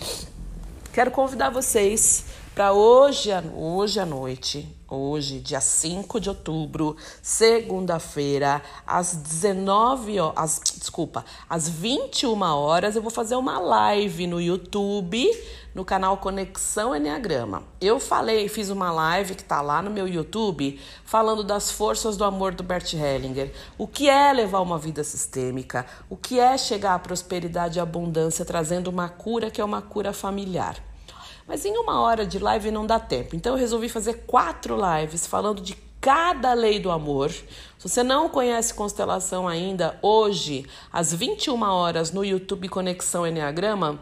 Quero 0.96 1.12
convidar 1.12 1.50
vocês 1.50 2.24
para 2.56 2.72
hoje, 2.72 3.30
hoje 3.54 4.00
à 4.00 4.06
noite, 4.06 4.66
hoje, 4.90 5.40
dia 5.40 5.60
5 5.60 6.20
de 6.20 6.30
outubro, 6.30 6.96
segunda-feira, 7.22 8.62
às 8.86 9.16
19 9.16 10.20
horas, 10.20 10.62
desculpa, 10.78 11.26
às 11.50 11.68
21 11.68 12.42
horas, 12.42 12.96
eu 12.96 13.02
vou 13.02 13.12
fazer 13.12 13.36
uma 13.36 13.60
live 13.60 14.28
no 14.28 14.40
YouTube, 14.40 15.28
no 15.74 15.84
canal 15.84 16.18
Conexão 16.18 16.96
Enneagrama. 16.96 17.64
Eu 17.82 18.00
falei, 18.00 18.48
fiz 18.48 18.70
uma 18.70 18.92
live 18.92 19.36
que 19.36 19.44
tá 19.44 19.62
lá 19.62 19.82
no 19.82 19.92
meu 19.92 20.08
YouTube, 20.08 20.80
falando 21.04 21.44
das 21.44 21.70
forças 21.70 22.16
do 22.16 22.24
amor 22.24 22.54
do 22.54 22.64
Bert 22.64 22.94
Hellinger. 22.94 23.52
O 23.78 23.88
que 23.88 24.10
é 24.10 24.32
levar 24.32 24.62
uma 24.62 24.78
vida 24.78 25.04
sistêmica? 25.04 25.86
O 26.10 26.16
que 26.16 26.40
é 26.40 26.58
chegar 26.58 26.96
à 26.96 27.00
prosperidade 27.00 27.78
e 27.78 27.82
abundância 27.82 28.46
trazendo 28.46 28.88
uma 28.88 29.10
cura 29.10 29.52
que 29.52 29.60
é 29.60 29.66
uma 29.66 29.82
cura 29.82 30.14
familiar? 30.14 30.95
Mas 31.48 31.64
em 31.66 31.78
uma 31.78 32.02
hora 32.02 32.26
de 32.26 32.40
live 32.40 32.72
não 32.72 32.86
dá 32.86 33.00
tempo. 33.00 33.36
Então 33.36 33.54
eu 33.54 33.60
resolvi 33.60 33.88
fazer 33.90 34.26
quatro 34.26 34.76
lives 34.76 35.28
falando 35.28 35.62
de 35.62 35.76
cada 36.02 36.54
lei 36.54 36.80
do 36.80 36.92
amor. 36.92 37.32
Se 37.32 37.90
você 37.90 38.04
não 38.04 38.30
conhece 38.30 38.74
constelação 38.74 39.48
ainda, 39.48 39.98
hoje, 40.02 40.66
às 40.92 41.14
21 41.14 41.62
horas 41.64 42.12
no 42.12 42.24
YouTube 42.24 42.70
Conexão 42.70 43.26
Enneagrama, 43.26 44.00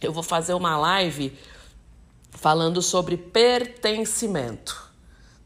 eu 0.00 0.12
vou 0.12 0.22
fazer 0.22 0.54
uma 0.54 0.76
live 0.76 1.36
falando 2.30 2.82
sobre 2.82 3.16
pertencimento, 3.16 4.90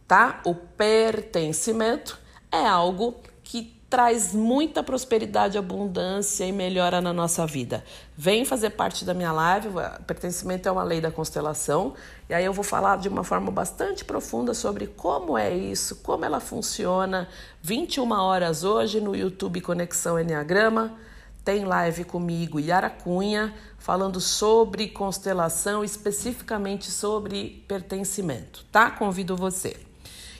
tá? 0.06 0.40
O 0.44 0.54
pertencimento 0.54 2.18
é 2.50 2.66
algo 2.66 3.16
que 3.42 3.77
traz 3.88 4.34
muita 4.34 4.82
prosperidade, 4.82 5.56
abundância 5.56 6.44
e 6.44 6.52
melhora 6.52 7.00
na 7.00 7.12
nossa 7.12 7.46
vida. 7.46 7.82
Vem 8.16 8.44
fazer 8.44 8.70
parte 8.70 9.04
da 9.04 9.14
minha 9.14 9.32
live, 9.32 9.68
pertencimento 10.06 10.68
é 10.68 10.72
uma 10.72 10.82
lei 10.82 11.00
da 11.00 11.10
constelação, 11.10 11.94
e 12.28 12.34
aí 12.34 12.44
eu 12.44 12.52
vou 12.52 12.64
falar 12.64 12.98
de 12.98 13.08
uma 13.08 13.24
forma 13.24 13.50
bastante 13.50 14.04
profunda 14.04 14.52
sobre 14.52 14.86
como 14.86 15.38
é 15.38 15.54
isso, 15.54 15.96
como 15.96 16.24
ela 16.24 16.38
funciona. 16.38 17.28
21 17.62 18.10
horas 18.12 18.62
hoje 18.62 19.00
no 19.00 19.16
YouTube 19.16 19.60
Conexão 19.62 20.20
Enneagrama. 20.20 20.94
Tem 21.42 21.64
live 21.64 22.04
comigo, 22.04 22.60
Yara 22.60 22.90
Cunha, 22.90 23.54
falando 23.78 24.20
sobre 24.20 24.88
constelação, 24.88 25.82
especificamente 25.82 26.90
sobre 26.90 27.64
pertencimento, 27.66 28.66
tá? 28.70 28.90
Convido 28.90 29.34
você. 29.34 29.87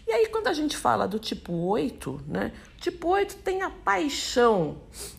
E 0.08 0.10
aí, 0.10 0.26
quando 0.28 0.46
a 0.46 0.54
gente 0.54 0.74
fala 0.74 1.06
do 1.06 1.18
tipo 1.18 1.52
8, 1.52 2.22
né? 2.26 2.52
Tipo 2.78 3.08
8 3.08 3.36
tem 3.36 3.60
a 3.60 3.68
paixão 3.68 4.78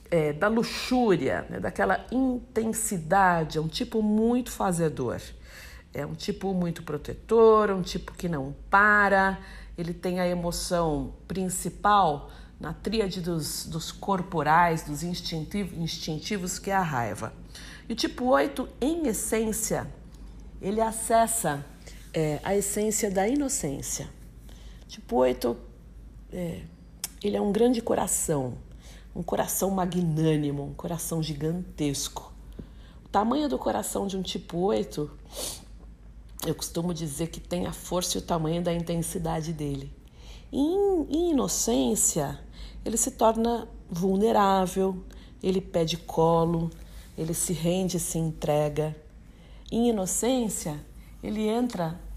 é, 0.10 0.34
da 0.34 0.48
luxúria, 0.48 1.46
né? 1.48 1.60
daquela 1.60 2.08
intensidade, 2.12 3.60
é 3.60 3.62
um 3.62 3.68
tipo 3.68 4.02
muito 4.02 4.50
fazedor. 4.52 5.22
É 5.94 6.04
um 6.04 6.16
tipo 6.16 6.56
muito 6.56 6.82
protetor, 6.82 7.70
um 7.70 7.84
tipo 7.84 8.14
que 8.14 8.28
não 8.28 8.56
para, 8.68 9.40
ele 9.78 9.94
tem 9.94 10.20
a 10.20 10.28
emoção 10.28 11.14
principal 11.28 12.32
na 12.60 12.74
tríade 12.74 13.22
dos, 13.22 13.68
dos 13.68 13.92
corporais, 13.92 14.82
dos 14.82 15.04
instintivos, 15.04 15.78
instintivos, 15.78 16.58
que 16.58 16.72
é 16.72 16.76
a 16.76 16.82
raiva. 16.82 17.32
E 17.88 17.94
o 17.94 17.96
tipo 17.96 18.26
8, 18.26 18.68
em 18.82 19.08
essência, 19.08 19.86
ele 20.60 20.82
acessa 20.82 21.64
é, 22.12 22.40
a 22.44 22.56
essência 22.56 23.12
da 23.12 23.28
inocência. 23.28 24.18
Tipo 24.90 25.18
8, 25.18 25.56
é, 26.34 26.64
ele 27.24 27.38
é 27.38 27.42
um 27.42 27.52
grande 27.52 27.80
coração, 27.80 28.56
um 29.16 29.22
coração 29.22 29.70
magnânimo, 29.70 30.64
um 30.64 30.74
coração 30.74 31.22
gigantesco. 31.22 32.34
O 33.06 33.08
tamanho 33.08 33.48
do 33.48 33.60
coração 33.60 34.08
de 34.08 34.18
um 34.18 34.24
tipo 34.24 34.58
8, 34.58 35.08
eu 36.48 36.56
costumo 36.56 36.92
dizer 36.92 37.28
que 37.28 37.40
tem 37.40 37.68
a 37.68 37.72
força 37.72 38.18
e 38.18 38.20
o 38.20 38.24
tamanho 38.24 38.64
da 38.64 38.74
intensidade 38.74 39.54
dele. 39.54 39.94
Em, 40.52 41.06
em 41.08 41.30
inocência, 41.34 42.40
ele 42.84 42.98
se 42.98 43.12
torna 43.12 43.68
vulnerável, 43.88 45.04
ele 45.44 45.62
pede 45.62 45.98
colo, 45.98 46.72
ele 47.16 47.36
se 47.36 47.54
rende, 47.54 48.00
se 48.00 48.18
entrega. 48.18 48.96
Em 49.72 49.90
inocência, 49.90 50.84
ele 51.22 51.48
entra 51.48 52.09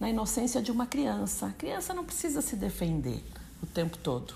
na 0.00 0.08
inocência 0.08 0.62
de 0.62 0.72
uma 0.72 0.86
criança. 0.86 1.46
A 1.46 1.52
criança 1.52 1.92
não 1.92 2.04
precisa 2.04 2.40
se 2.40 2.56
defender 2.56 3.22
o 3.62 3.66
tempo 3.66 3.98
todo. 3.98 4.34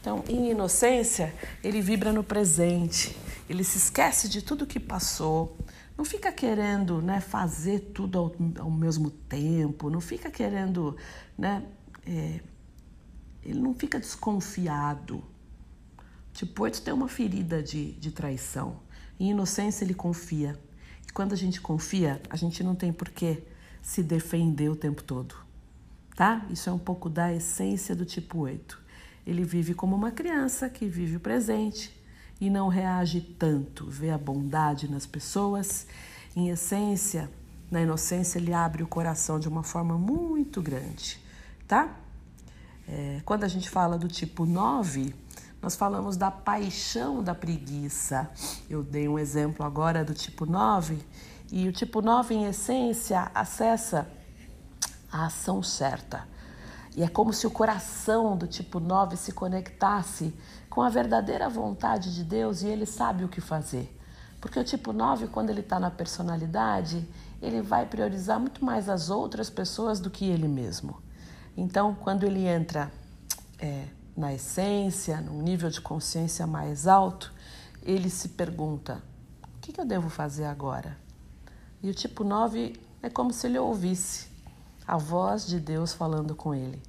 Então, 0.00 0.24
em 0.26 0.50
inocência, 0.50 1.34
ele 1.62 1.80
vibra 1.80 2.12
no 2.12 2.24
presente, 2.24 3.16
ele 3.48 3.62
se 3.62 3.78
esquece 3.78 4.28
de 4.28 4.42
tudo 4.42 4.66
que 4.66 4.80
passou, 4.80 5.56
não 5.96 6.04
fica 6.04 6.32
querendo 6.32 7.00
né, 7.00 7.20
fazer 7.20 7.80
tudo 7.94 8.18
ao, 8.18 8.34
ao 8.58 8.70
mesmo 8.70 9.10
tempo, 9.10 9.88
não 9.88 10.00
fica 10.00 10.30
querendo. 10.30 10.96
Né, 11.38 11.64
é, 12.06 12.40
ele 13.42 13.60
não 13.60 13.74
fica 13.74 14.00
desconfiado. 14.00 15.22
Tipo, 16.32 16.64
oito 16.64 16.82
tem 16.82 16.92
uma 16.92 17.08
ferida 17.08 17.62
de, 17.62 17.92
de 17.92 18.10
traição. 18.10 18.80
Em 19.20 19.30
inocência, 19.30 19.84
ele 19.84 19.94
confia. 19.94 20.58
E 21.06 21.12
quando 21.12 21.32
a 21.32 21.36
gente 21.36 21.60
confia, 21.60 22.20
a 22.28 22.36
gente 22.36 22.62
não 22.62 22.74
tem 22.74 22.92
porquê 22.92 23.44
se 23.84 24.02
defender 24.02 24.70
o 24.70 24.74
tempo 24.74 25.02
todo, 25.02 25.36
tá? 26.16 26.44
Isso 26.48 26.70
é 26.70 26.72
um 26.72 26.78
pouco 26.78 27.10
da 27.10 27.30
essência 27.32 27.94
do 27.94 28.06
tipo 28.06 28.38
8. 28.38 28.80
Ele 29.26 29.44
vive 29.44 29.74
como 29.74 29.94
uma 29.94 30.10
criança 30.10 30.70
que 30.70 30.86
vive 30.86 31.16
o 31.16 31.20
presente 31.20 31.94
e 32.40 32.48
não 32.48 32.68
reage 32.68 33.20
tanto, 33.20 33.86
vê 33.86 34.10
a 34.10 34.16
bondade 34.16 34.90
nas 34.90 35.04
pessoas. 35.04 35.86
Em 36.34 36.48
essência, 36.48 37.30
na 37.70 37.82
inocência, 37.82 38.38
ele 38.38 38.54
abre 38.54 38.82
o 38.82 38.86
coração 38.86 39.38
de 39.38 39.48
uma 39.48 39.62
forma 39.62 39.98
muito 39.98 40.62
grande, 40.62 41.20
tá? 41.68 41.94
É, 42.88 43.20
quando 43.22 43.44
a 43.44 43.48
gente 43.48 43.68
fala 43.68 43.98
do 43.98 44.08
tipo 44.08 44.46
9, 44.46 45.14
nós 45.60 45.76
falamos 45.76 46.16
da 46.16 46.30
paixão 46.30 47.22
da 47.22 47.34
preguiça. 47.34 48.30
Eu 48.68 48.82
dei 48.82 49.08
um 49.08 49.18
exemplo 49.18 49.64
agora 49.64 50.02
do 50.02 50.14
tipo 50.14 50.46
9 50.46 50.98
e 51.52 51.68
o 51.68 51.72
tipo 51.72 52.00
9, 52.00 52.34
em 52.34 52.44
essência, 52.46 53.30
acessa 53.34 54.08
a 55.10 55.26
ação 55.26 55.62
certa. 55.62 56.26
E 56.96 57.02
é 57.02 57.08
como 57.08 57.32
se 57.32 57.46
o 57.46 57.50
coração 57.50 58.36
do 58.36 58.46
tipo 58.46 58.78
9 58.78 59.16
se 59.16 59.32
conectasse 59.32 60.34
com 60.70 60.80
a 60.82 60.88
verdadeira 60.88 61.48
vontade 61.48 62.14
de 62.14 62.24
Deus 62.24 62.62
e 62.62 62.68
ele 62.68 62.86
sabe 62.86 63.24
o 63.24 63.28
que 63.28 63.40
fazer. 63.40 63.96
Porque 64.40 64.58
o 64.58 64.64
tipo 64.64 64.92
9, 64.92 65.28
quando 65.28 65.50
ele 65.50 65.60
está 65.60 65.80
na 65.80 65.90
personalidade, 65.90 67.08
ele 67.40 67.62
vai 67.62 67.86
priorizar 67.86 68.38
muito 68.38 68.64
mais 68.64 68.88
as 68.88 69.10
outras 69.10 69.50
pessoas 69.50 70.00
do 70.00 70.10
que 70.10 70.24
ele 70.24 70.48
mesmo. 70.48 71.02
Então, 71.56 71.94
quando 71.94 72.24
ele 72.24 72.46
entra 72.46 72.92
é, 73.58 73.86
na 74.16 74.32
essência, 74.32 75.20
num 75.20 75.40
nível 75.42 75.70
de 75.70 75.80
consciência 75.80 76.46
mais 76.46 76.86
alto, 76.86 77.32
ele 77.82 78.10
se 78.10 78.30
pergunta: 78.30 79.02
o 79.42 79.60
que, 79.60 79.72
que 79.72 79.80
eu 79.80 79.86
devo 79.86 80.08
fazer 80.08 80.44
agora? 80.44 81.03
E 81.84 81.90
o 81.90 81.92
tipo 81.92 82.24
9 82.24 82.80
é 83.02 83.10
como 83.10 83.30
se 83.30 83.46
ele 83.46 83.58
ouvisse. 83.58 84.32
a 84.88 84.96
voz 84.96 85.46
de 85.46 85.60
Deus 85.60 85.92
falando 85.92 86.34
com 86.34 86.54
ele. 86.54 86.82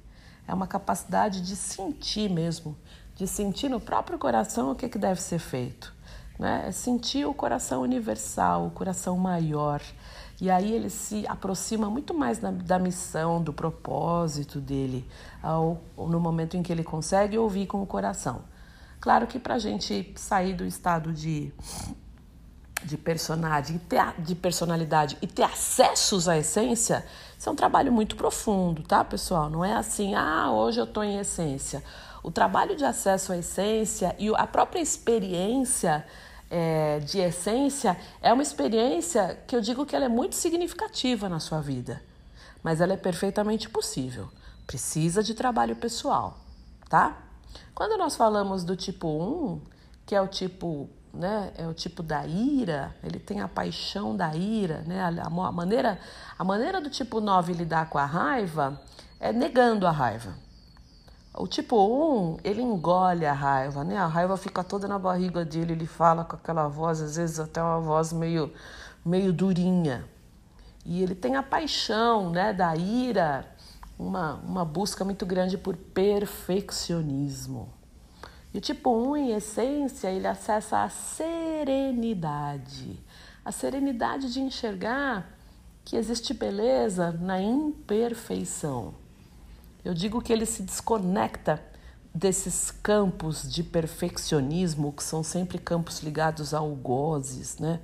É 0.48 0.54
uma 0.54 0.66
capacidade 0.66 1.42
de 1.42 1.54
sentir 1.54 2.30
mesmo, 2.30 2.74
de 3.14 3.26
sentir 3.26 3.68
no 3.68 3.78
próprio 3.78 4.18
coração 4.18 4.70
o 4.70 4.74
que, 4.74 4.88
que 4.88 4.96
deve 4.96 5.20
ser 5.20 5.38
feito. 5.38 5.94
Né? 6.38 6.64
É 6.66 6.72
sentir 6.72 7.26
o 7.26 7.34
coração 7.34 7.82
universal, 7.82 8.68
o 8.68 8.70
coração 8.70 9.18
maior. 9.18 9.82
E 10.40 10.50
aí 10.50 10.72
ele 10.72 10.88
se 10.88 11.26
aproxima 11.26 11.90
muito 11.90 12.14
mais 12.14 12.38
da, 12.38 12.78
missão, 12.78 13.42
do 13.42 13.52
propósito 13.52 14.62
dele, 14.62 15.06
ao, 15.42 15.78
no 15.94 16.18
momento 16.18 16.56
em 16.56 16.62
que 16.62 16.72
ele 16.72 16.82
consegue 16.82 17.36
ouvir 17.36 17.66
com 17.66 17.82
o 17.82 17.86
coração. 17.86 18.44
Claro 18.98 19.26
que 19.26 19.38
para 19.38 19.56
a 19.56 19.58
gente 19.58 20.14
sair 20.16 20.54
do 20.54 20.64
estado 20.64 21.12
de, 21.12 21.52
de, 22.84 22.96
personalidade, 22.96 23.80
de 24.18 24.34
personalidade 24.34 25.18
e 25.20 25.26
ter 25.26 25.42
acessos 25.42 26.28
à 26.28 26.36
essência, 26.38 27.04
isso 27.38 27.48
é 27.48 27.52
um 27.52 27.56
trabalho 27.56 27.92
muito 27.92 28.16
profundo, 28.16 28.82
tá, 28.82 29.04
pessoal? 29.04 29.50
Não 29.50 29.64
é 29.64 29.74
assim, 29.74 30.14
ah, 30.14 30.50
hoje 30.50 30.80
eu 30.80 30.84
estou 30.84 31.04
em 31.04 31.18
essência. 31.18 31.82
O 32.22 32.30
trabalho 32.30 32.76
de 32.76 32.84
acesso 32.84 33.32
à 33.32 33.38
essência 33.38 34.14
e 34.18 34.28
a 34.34 34.46
própria 34.46 34.80
experiência 34.80 36.04
é, 36.50 37.00
de 37.00 37.18
essência 37.18 37.96
é 38.20 38.32
uma 38.32 38.42
experiência 38.42 39.38
que 39.46 39.54
eu 39.54 39.60
digo 39.60 39.84
que 39.84 39.94
ela 39.94 40.04
é 40.04 40.08
muito 40.08 40.34
significativa 40.34 41.28
na 41.28 41.40
sua 41.40 41.60
vida, 41.60 42.02
mas 42.62 42.80
ela 42.80 42.92
é 42.92 42.96
perfeitamente 42.96 43.68
possível. 43.68 44.28
Precisa 44.66 45.22
de 45.22 45.34
trabalho 45.34 45.76
pessoal, 45.76 46.38
tá? 46.88 47.16
Quando 47.74 47.96
nós 47.98 48.16
falamos 48.16 48.64
do 48.64 48.74
tipo 48.74 49.08
1, 49.08 49.60
que 50.06 50.14
é 50.14 50.20
o 50.20 50.26
tipo, 50.26 50.88
né, 51.16 51.52
é 51.56 51.66
o 51.66 51.74
tipo 51.74 52.02
da 52.02 52.26
ira, 52.26 52.94
ele 53.02 53.18
tem 53.18 53.40
a 53.40 53.48
paixão 53.48 54.16
da 54.16 54.34
ira, 54.34 54.82
né? 54.86 55.00
A, 55.00 55.26
a 55.26 55.52
maneira 55.52 55.98
a 56.38 56.44
maneira 56.44 56.80
do 56.80 56.90
tipo 56.90 57.20
9 57.20 57.52
lidar 57.54 57.88
com 57.88 57.98
a 57.98 58.04
raiva 58.04 58.80
é 59.18 59.32
negando 59.32 59.86
a 59.86 59.90
raiva. 59.90 60.34
O 61.34 61.46
tipo 61.46 61.76
1, 61.76 62.38
ele 62.44 62.62
engole 62.62 63.26
a 63.26 63.32
raiva, 63.32 63.84
né? 63.84 63.96
A 63.96 64.06
raiva 64.06 64.36
fica 64.36 64.64
toda 64.64 64.88
na 64.88 64.98
barriga 64.98 65.44
dele, 65.44 65.72
ele 65.72 65.86
fala 65.86 66.24
com 66.24 66.36
aquela 66.36 66.68
voz, 66.68 67.00
às 67.00 67.16
vezes 67.16 67.38
até 67.38 67.62
uma 67.62 67.80
voz 67.80 68.12
meio, 68.12 68.52
meio 69.04 69.32
durinha. 69.32 70.04
E 70.84 71.02
ele 71.02 71.14
tem 71.14 71.36
a 71.36 71.42
paixão, 71.42 72.30
né, 72.30 72.52
da 72.52 72.74
ira, 72.76 73.44
uma, 73.98 74.34
uma 74.34 74.64
busca 74.64 75.04
muito 75.04 75.26
grande 75.26 75.58
por 75.58 75.76
perfeccionismo. 75.76 77.75
E 78.56 78.58
o 78.58 78.60
tipo 78.60 78.90
1, 78.90 79.16
em 79.16 79.30
essência, 79.32 80.08
ele 80.08 80.26
acessa 80.26 80.82
a 80.82 80.88
serenidade. 80.88 82.98
A 83.44 83.52
serenidade 83.52 84.32
de 84.32 84.40
enxergar 84.40 85.30
que 85.84 85.94
existe 85.94 86.34
beleza 86.34 87.12
na 87.12 87.40
imperfeição 87.40 89.06
eu 89.86 89.94
digo 89.94 90.20
que 90.20 90.32
ele 90.32 90.44
se 90.44 90.64
desconecta 90.64 91.62
desses 92.12 92.72
campos 92.72 93.48
de 93.48 93.62
perfeccionismo, 93.62 94.92
que 94.92 95.04
são 95.04 95.22
sempre 95.22 95.58
campos 95.58 96.00
ligados 96.00 96.52
a 96.52 96.58
algozes, 96.58 97.58
né? 97.58 97.78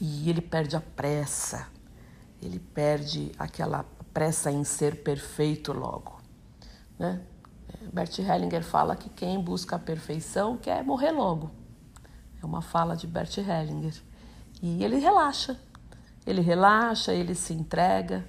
E 0.00 0.30
ele 0.30 0.40
perde 0.40 0.74
a 0.74 0.80
pressa, 0.80 1.68
ele 2.40 2.58
perde 2.58 3.32
aquela 3.38 3.84
pressa 4.14 4.50
em 4.50 4.64
ser 4.64 5.02
perfeito 5.02 5.74
logo, 5.74 6.18
né? 6.98 7.20
Bert 7.96 8.18
Hellinger 8.18 8.62
fala 8.62 8.94
que 8.94 9.08
quem 9.08 9.40
busca 9.40 9.76
a 9.76 9.78
perfeição 9.78 10.56
quer 10.56 10.84
morrer 10.84 11.10
logo. 11.10 11.50
É 12.42 12.44
uma 12.44 12.60
fala 12.60 12.94
de 12.94 13.06
Bert 13.06 13.38
Hellinger. 13.38 13.94
E 14.62 14.84
ele 14.84 14.98
relaxa, 14.98 15.58
ele 16.26 16.42
relaxa, 16.42 17.12
ele 17.12 17.34
se 17.34 17.54
entrega. 17.54 18.24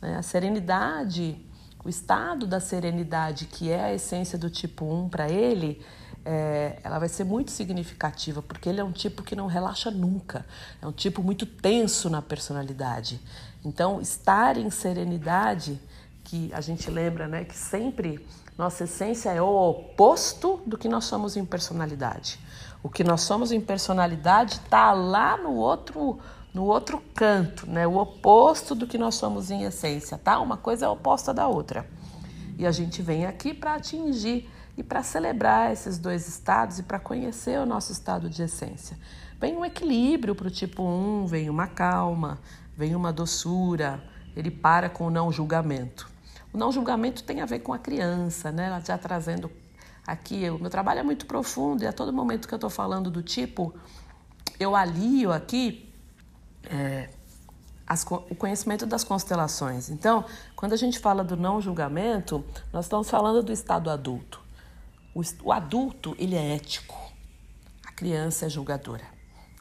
Né? 0.00 0.16
A 0.16 0.22
serenidade 0.22 1.44
o 1.84 1.88
estado 1.88 2.46
da 2.46 2.60
serenidade, 2.60 3.46
que 3.46 3.70
é 3.70 3.84
a 3.84 3.94
essência 3.94 4.36
do 4.36 4.50
tipo 4.50 4.84
1 4.84 5.08
para 5.08 5.30
ele, 5.30 5.82
é, 6.24 6.78
ela 6.82 6.98
vai 6.98 7.08
ser 7.08 7.24
muito 7.24 7.50
significativa, 7.50 8.42
porque 8.42 8.68
ele 8.68 8.80
é 8.80 8.84
um 8.84 8.92
tipo 8.92 9.22
que 9.22 9.34
não 9.34 9.46
relaxa 9.46 9.90
nunca, 9.90 10.44
é 10.82 10.86
um 10.86 10.92
tipo 10.92 11.22
muito 11.22 11.46
tenso 11.46 12.10
na 12.10 12.20
personalidade. 12.20 13.20
Então, 13.64 14.00
estar 14.00 14.58
em 14.58 14.68
serenidade, 14.70 15.80
que 16.24 16.52
a 16.52 16.60
gente 16.60 16.90
lembra 16.90 17.26
né, 17.26 17.44
que 17.44 17.56
sempre 17.56 18.26
nossa 18.58 18.84
essência 18.84 19.30
é 19.30 19.40
o 19.40 19.70
oposto 19.70 20.60
do 20.66 20.76
que 20.76 20.88
nós 20.88 21.04
somos 21.04 21.36
em 21.36 21.44
personalidade. 21.44 22.40
O 22.82 22.88
que 22.88 23.04
nós 23.04 23.20
somos 23.20 23.52
em 23.52 23.60
personalidade 23.60 24.54
está 24.54 24.92
lá 24.92 25.36
no 25.36 25.54
outro 25.54 26.18
no 26.52 26.64
outro 26.64 27.00
canto, 27.14 27.70
né? 27.70 27.86
O 27.86 27.96
oposto 27.96 28.74
do 28.74 28.86
que 28.86 28.98
nós 28.98 29.14
somos 29.14 29.48
em 29.48 29.62
essência, 29.62 30.18
tá? 30.18 30.40
Uma 30.40 30.56
coisa 30.56 30.86
é 30.86 30.88
oposta 30.88 31.32
da 31.32 31.46
outra. 31.46 31.88
E 32.58 32.66
a 32.66 32.72
gente 32.72 33.00
vem 33.00 33.26
aqui 33.26 33.54
para 33.54 33.74
atingir 33.74 34.50
e 34.76 34.82
para 34.82 35.04
celebrar 35.04 35.72
esses 35.72 35.96
dois 35.96 36.26
estados 36.26 36.80
e 36.80 36.82
para 36.82 36.98
conhecer 36.98 37.60
o 37.60 37.66
nosso 37.66 37.92
estado 37.92 38.28
de 38.28 38.42
essência. 38.42 38.98
Vem 39.40 39.56
um 39.56 39.64
equilíbrio 39.64 40.34
para 40.34 40.48
o 40.48 40.50
tipo 40.50 40.82
1, 40.82 41.26
vem 41.26 41.48
uma 41.48 41.68
calma, 41.68 42.40
vem 42.76 42.96
uma 42.96 43.12
doçura, 43.12 44.02
ele 44.34 44.50
para 44.50 44.88
com 44.88 45.06
o 45.06 45.10
não 45.10 45.30
julgamento. 45.30 46.17
O 46.52 46.58
não 46.58 46.72
julgamento 46.72 47.22
tem 47.22 47.40
a 47.40 47.46
ver 47.46 47.60
com 47.60 47.72
a 47.72 47.78
criança, 47.78 48.50
né? 48.50 48.82
Já 48.84 48.96
trazendo 48.96 49.50
aqui, 50.06 50.48
o 50.48 50.58
meu 50.58 50.70
trabalho 50.70 51.00
é 51.00 51.02
muito 51.02 51.26
profundo 51.26 51.82
e 51.82 51.86
a 51.86 51.92
todo 51.92 52.12
momento 52.12 52.48
que 52.48 52.54
eu 52.54 52.56
estou 52.56 52.70
falando 52.70 53.10
do 53.10 53.22
tipo, 53.22 53.74
eu 54.58 54.74
alio 54.74 55.30
aqui 55.32 55.92
é, 56.64 57.10
as, 57.86 58.04
o 58.04 58.34
conhecimento 58.34 58.86
das 58.86 59.04
constelações. 59.04 59.90
Então, 59.90 60.24
quando 60.56 60.72
a 60.72 60.76
gente 60.76 60.98
fala 60.98 61.22
do 61.22 61.36
não 61.36 61.60
julgamento, 61.60 62.44
nós 62.72 62.86
estamos 62.86 63.08
falando 63.08 63.42
do 63.42 63.52
estado 63.52 63.90
adulto. 63.90 64.40
O, 65.14 65.22
o 65.42 65.52
adulto, 65.52 66.14
ele 66.18 66.36
é 66.36 66.54
ético. 66.54 66.96
A 67.86 67.92
criança 67.92 68.46
é 68.46 68.48
julgadora. 68.48 69.17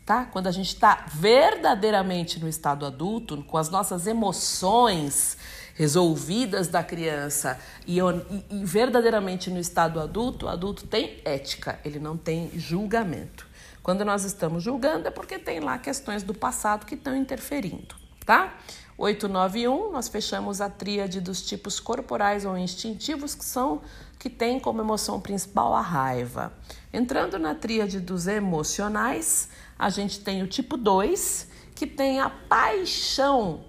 Tá? 0.08 0.24
Quando 0.24 0.48
a 0.48 0.52
gente 0.52 0.70
está 0.70 1.06
verdadeiramente 1.14 2.40
no 2.40 2.48
estado 2.48 2.86
adulto, 2.86 3.44
com 3.44 3.58
as 3.58 3.70
nossas 3.70 4.08
emoções 4.08 5.36
resolvidas 5.74 6.70
da 6.70 6.82
criança 6.82 7.60
e, 7.86 7.98
e, 8.00 8.64
verdadeiramente 8.64 9.50
no 9.50 9.60
estado 9.60 10.00
adulto, 10.00 10.46
o 10.46 10.50
adulto 10.50 10.88
tem 10.88 11.20
ética, 11.26 11.78
ele 11.84 12.00
não 12.00 12.16
tem 12.16 12.50
julgamento. 12.58 13.46
Quando 13.84 14.06
nós 14.06 14.24
estamos 14.24 14.64
julgando 14.64 15.10
é 15.10 15.12
porque 15.12 15.38
tem 15.38 15.60
lá 15.60 15.78
questões 15.78 16.24
do 16.24 16.34
passado 16.34 16.86
que 16.86 16.96
estão 16.96 17.14
interferindo, 17.14 17.94
tá? 18.26 18.54
891, 18.98 19.92
nós 19.92 20.08
fechamos 20.08 20.62
a 20.62 20.70
tríade 20.70 21.20
dos 21.20 21.46
tipos 21.46 21.82
corporais 21.82 22.46
ou 22.46 22.58
instintivos 22.58 23.36
que 23.36 23.44
são 23.44 23.82
que 24.18 24.30
tem 24.30 24.60
como 24.60 24.82
emoção 24.82 25.20
principal 25.22 25.76
a 25.76 25.82
raiva. 25.82 26.52
Entrando 26.92 27.38
na 27.38 27.54
tríade 27.54 28.00
dos 28.00 28.26
emocionais, 28.26 29.50
a 29.78 29.90
gente 29.90 30.20
tem 30.20 30.42
o 30.42 30.48
tipo 30.48 30.78
2, 30.78 31.48
que 31.76 31.86
tem 31.86 32.20
a 32.20 32.30
paixão 32.30 33.62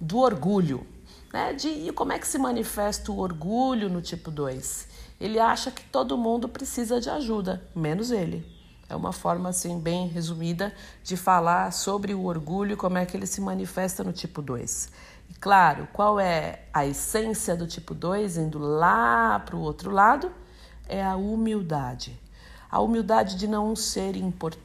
do 0.00 0.18
orgulho. 0.18 0.86
Né? 1.32 1.52
De, 1.52 1.68
e 1.68 1.92
como 1.92 2.12
é 2.12 2.18
que 2.18 2.26
se 2.26 2.38
manifesta 2.38 3.10
o 3.12 3.18
orgulho 3.18 3.88
no 3.88 4.00
tipo 4.00 4.30
2? 4.30 4.88
Ele 5.20 5.38
acha 5.38 5.70
que 5.70 5.84
todo 5.84 6.18
mundo 6.18 6.48
precisa 6.48 7.00
de 7.00 7.08
ajuda, 7.08 7.62
menos 7.74 8.10
ele. 8.10 8.44
É 8.88 8.94
uma 8.94 9.12
forma 9.12 9.48
assim 9.48 9.80
bem 9.80 10.06
resumida 10.06 10.74
de 11.02 11.16
falar 11.16 11.72
sobre 11.72 12.12
o 12.14 12.24
orgulho, 12.24 12.76
como 12.76 12.98
é 12.98 13.06
que 13.06 13.16
ele 13.16 13.26
se 13.26 13.40
manifesta 13.40 14.04
no 14.04 14.12
tipo 14.12 14.42
2. 14.42 14.90
E 15.30 15.34
claro, 15.34 15.88
qual 15.92 16.20
é 16.20 16.64
a 16.72 16.84
essência 16.84 17.56
do 17.56 17.66
tipo 17.66 17.94
2 17.94 18.36
indo 18.36 18.58
lá 18.58 19.40
para 19.40 19.56
o 19.56 19.60
outro 19.60 19.90
lado? 19.90 20.30
É 20.86 21.02
a 21.02 21.16
humildade. 21.16 22.20
A 22.70 22.80
humildade 22.80 23.36
de 23.36 23.48
não 23.48 23.74
ser 23.74 24.16
importante, 24.16 24.63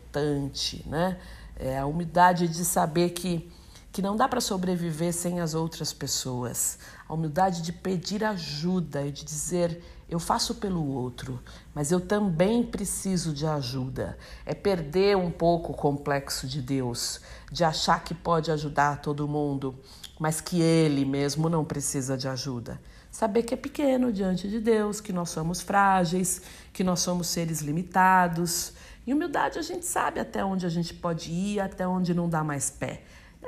né? 0.86 1.18
É 1.56 1.78
a 1.80 1.86
humildade 1.86 2.48
de 2.48 2.64
saber 2.66 3.12
que 3.12 3.52
que 3.92 4.04
não 4.04 4.16
dá 4.16 4.28
para 4.28 4.40
sobreviver 4.40 5.12
sem 5.12 5.40
as 5.40 5.56
outras 5.56 5.92
pessoas. 5.92 6.78
A 7.08 7.14
humildade 7.14 7.64
de 7.64 7.74
pedir 7.74 8.24
ajuda 8.24 9.04
e 9.04 9.12
de 9.12 9.26
dizer 9.26 9.82
eu 10.10 10.20
faço 10.20 10.56
pelo 10.56 10.84
outro, 10.84 11.40
mas 11.74 11.92
eu 11.92 12.02
também 12.02 12.64
preciso 12.64 13.32
de 13.32 13.46
ajuda. 13.46 14.18
É 14.44 14.56
perder 14.56 15.16
um 15.16 15.30
pouco 15.30 15.72
o 15.72 15.76
complexo 15.76 16.48
de 16.48 16.64
Deus, 16.64 17.22
de 17.52 17.64
achar 17.64 18.04
que 18.04 18.16
pode 18.16 18.52
ajudar 18.52 19.02
todo 19.02 19.28
mundo, 19.28 19.76
mas 20.20 20.42
que 20.42 20.62
ele 20.62 21.06
mesmo 21.06 21.48
não 21.48 21.64
precisa 21.64 22.18
de 22.18 22.28
ajuda. 22.28 22.82
Saber 23.12 23.44
que 23.44 23.54
é 23.54 23.58
pequeno 23.58 24.12
diante 24.12 24.48
de 24.50 24.60
Deus, 24.60 25.00
que 25.00 25.14
nós 25.14 25.30
somos 25.30 25.62
frágeis, 25.62 26.42
que 26.74 26.84
nós 26.84 27.02
somos 27.02 27.28
seres 27.28 27.62
limitados. 27.62 28.74
Em 29.10 29.14
humildade 29.14 29.58
a 29.58 29.64
gente 29.64 29.88
sabe 29.88 30.20
até 30.20 30.46
onde 30.46 30.68
a 30.68 30.70
gente 30.70 30.94
pode 30.94 31.32
ir, 31.32 31.60
até 31.60 31.88
onde 31.88 32.14
não 32.14 32.30
dá 32.30 32.44
mais 32.44 32.70
pé. 32.70 33.02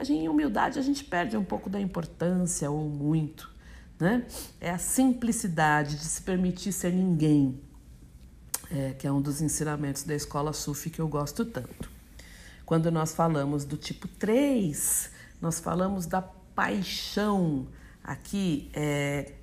Em 0.09 0.27
humildade 0.27 0.79
a 0.79 0.81
gente 0.81 1.03
perde 1.03 1.37
um 1.37 1.43
pouco 1.43 1.69
da 1.69 1.79
importância 1.79 2.71
ou 2.71 2.89
muito. 2.89 3.47
Né? 3.99 4.25
É 4.59 4.71
a 4.71 4.79
simplicidade 4.79 5.97
de 5.97 6.05
se 6.05 6.23
permitir 6.23 6.71
ser 6.71 6.91
ninguém, 6.91 7.61
é, 8.71 8.93
que 8.93 9.05
é 9.05 9.11
um 9.11 9.21
dos 9.21 9.39
ensinamentos 9.39 10.01
da 10.01 10.15
escola 10.15 10.51
Sufi 10.51 10.89
que 10.89 10.99
eu 10.99 11.07
gosto 11.07 11.45
tanto. 11.45 11.91
Quando 12.65 12.89
nós 12.89 13.13
falamos 13.13 13.63
do 13.63 13.77
tipo 13.77 14.07
3, 14.07 15.11
nós 15.39 15.59
falamos 15.59 16.07
da 16.07 16.23
paixão, 16.23 17.67
aqui 18.03 18.71
é 18.73 19.33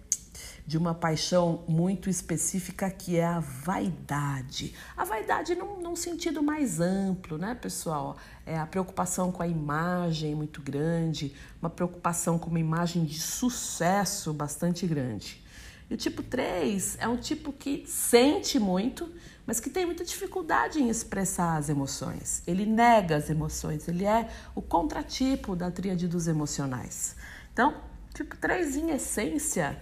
de 0.68 0.76
uma 0.76 0.94
paixão 0.94 1.64
muito 1.66 2.10
específica 2.10 2.90
que 2.90 3.16
é 3.16 3.24
a 3.24 3.40
vaidade. 3.40 4.74
A 4.94 5.02
vaidade 5.02 5.54
num, 5.54 5.80
num, 5.80 5.96
sentido 5.96 6.42
mais 6.42 6.78
amplo, 6.78 7.38
né, 7.38 7.54
pessoal? 7.54 8.18
É 8.44 8.58
a 8.58 8.66
preocupação 8.66 9.32
com 9.32 9.42
a 9.42 9.48
imagem 9.48 10.34
muito 10.34 10.60
grande, 10.60 11.34
uma 11.58 11.70
preocupação 11.70 12.38
com 12.38 12.50
uma 12.50 12.60
imagem 12.60 13.06
de 13.06 13.18
sucesso 13.18 14.34
bastante 14.34 14.86
grande. 14.86 15.42
E 15.88 15.94
o 15.94 15.96
tipo 15.96 16.22
3 16.22 16.98
é 17.00 17.08
um 17.08 17.16
tipo 17.16 17.50
que 17.50 17.86
sente 17.86 18.58
muito, 18.58 19.10
mas 19.46 19.60
que 19.60 19.70
tem 19.70 19.86
muita 19.86 20.04
dificuldade 20.04 20.82
em 20.82 20.90
expressar 20.90 21.56
as 21.56 21.70
emoções. 21.70 22.42
Ele 22.46 22.66
nega 22.66 23.16
as 23.16 23.30
emoções, 23.30 23.88
ele 23.88 24.04
é 24.04 24.28
o 24.54 24.60
contratipo 24.60 25.56
da 25.56 25.70
tríade 25.70 26.06
dos 26.06 26.28
emocionais. 26.28 27.16
Então, 27.54 27.74
tipo 28.12 28.36
3 28.36 28.76
em 28.76 28.90
essência 28.90 29.80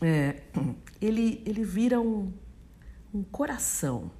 é, 0.00 0.42
ele, 1.00 1.42
ele 1.46 1.64
vira 1.64 2.00
um, 2.00 2.32
um 3.12 3.22
coração 3.22 4.10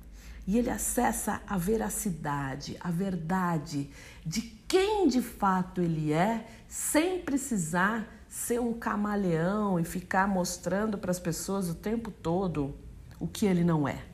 e 0.47 0.59
ele 0.59 0.71
acessa 0.71 1.41
a 1.47 1.57
veracidade, 1.57 2.77
a 2.81 2.91
verdade 2.91 3.91
de 4.25 4.43
quem 4.43 5.07
de 5.09 5.23
fato 5.23 5.81
ele 5.81 6.13
é, 6.13 6.47
sem 6.69 7.21
precisar 7.21 8.09
ser 8.29 8.61
um 8.61 8.73
camaleão 8.73 9.79
e 9.79 9.85
ficar 9.85 10.29
mostrando 10.29 10.97
para 10.97 11.11
as 11.11 11.19
pessoas 11.19 11.69
o 11.69 11.75
tempo 11.75 12.11
todo 12.11 12.75
o 13.19 13.27
que 13.27 13.47
ele 13.47 13.65
não 13.65 13.87
é. 13.87 14.05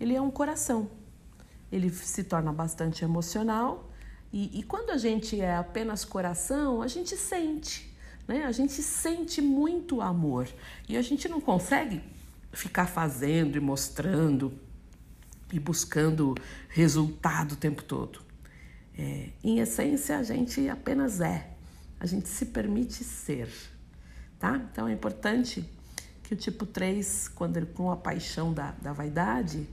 Ele 0.00 0.14
é 0.14 0.20
um 0.20 0.30
coração. 0.30 0.90
Ele 1.70 1.88
se 1.90 2.24
torna 2.24 2.52
bastante 2.52 3.04
emocional 3.04 3.90
e, 4.32 4.58
e 4.58 4.62
quando 4.62 4.90
a 4.90 4.96
gente 4.96 5.40
é 5.40 5.56
apenas 5.56 6.04
coração, 6.04 6.80
a 6.82 6.88
gente 6.88 7.16
sente. 7.16 7.91
Né? 8.26 8.44
A 8.44 8.52
gente 8.52 8.82
sente 8.82 9.40
muito 9.40 10.00
amor 10.00 10.48
e 10.88 10.96
a 10.96 11.02
gente 11.02 11.28
não 11.28 11.40
consegue 11.40 12.02
ficar 12.52 12.86
fazendo 12.86 13.56
e 13.56 13.60
mostrando 13.60 14.52
e 15.52 15.58
buscando 15.58 16.34
resultado 16.68 17.52
o 17.52 17.56
tempo 17.56 17.82
todo. 17.82 18.20
É, 18.96 19.30
em 19.42 19.58
essência, 19.58 20.18
a 20.18 20.22
gente 20.22 20.68
apenas 20.68 21.20
é, 21.20 21.50
a 21.98 22.06
gente 22.06 22.28
se 22.28 22.46
permite 22.46 23.04
ser. 23.04 23.48
Tá? 24.38 24.56
Então 24.70 24.88
é 24.88 24.92
importante 24.92 25.64
que 26.22 26.34
o 26.34 26.36
tipo 26.36 26.66
3, 26.66 27.28
quando 27.28 27.56
ele, 27.56 27.66
com 27.66 27.90
a 27.90 27.96
paixão 27.96 28.52
da, 28.52 28.72
da 28.72 28.92
vaidade, 28.92 29.68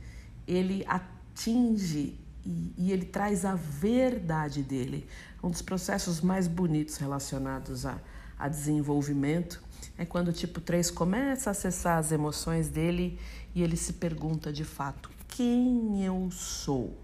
ele 0.47 0.85
atinge 0.87 2.17
e, 2.45 2.73
e, 2.77 2.91
ele 2.91 3.05
traz 3.05 3.45
a 3.45 3.55
verdade 3.55 4.63
dele. 4.63 5.07
Um 5.43 5.49
dos 5.49 5.61
processos 5.61 6.21
mais 6.21 6.47
bonitos 6.47 6.97
relacionados 6.97 7.85
a, 7.85 7.99
a 8.39 8.47
desenvolvimento, 8.47 9.61
é 9.97 10.05
quando 10.05 10.29
o 10.29 10.33
tipo 10.33 10.61
3 10.61 10.89
começa 10.89 11.49
a 11.49 11.51
acessar 11.51 11.97
as 11.97 12.13
emoções 12.13 12.69
dele 12.69 13.19
e 13.53 13.61
ele 13.61 13.75
se 13.75 13.93
pergunta 13.93 14.51
de 14.53 14.63
fato: 14.63 15.11
quem 15.27 16.03
eu 16.05 16.29
sou? 16.31 16.97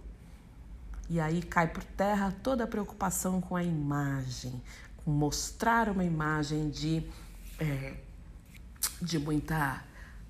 E 1.09 1.19
aí 1.19 1.41
cai 1.41 1.67
por 1.67 1.83
terra 1.83 2.33
toda 2.41 2.63
a 2.63 2.67
preocupação 2.67 3.39
com 3.41 3.55
a 3.55 3.63
imagem, 3.63 4.61
com 4.97 5.11
mostrar 5.11 5.89
uma 5.89 6.03
imagem 6.03 6.69
de, 6.69 7.03
é, 7.59 7.95
de 9.01 9.19
muita, 9.19 9.83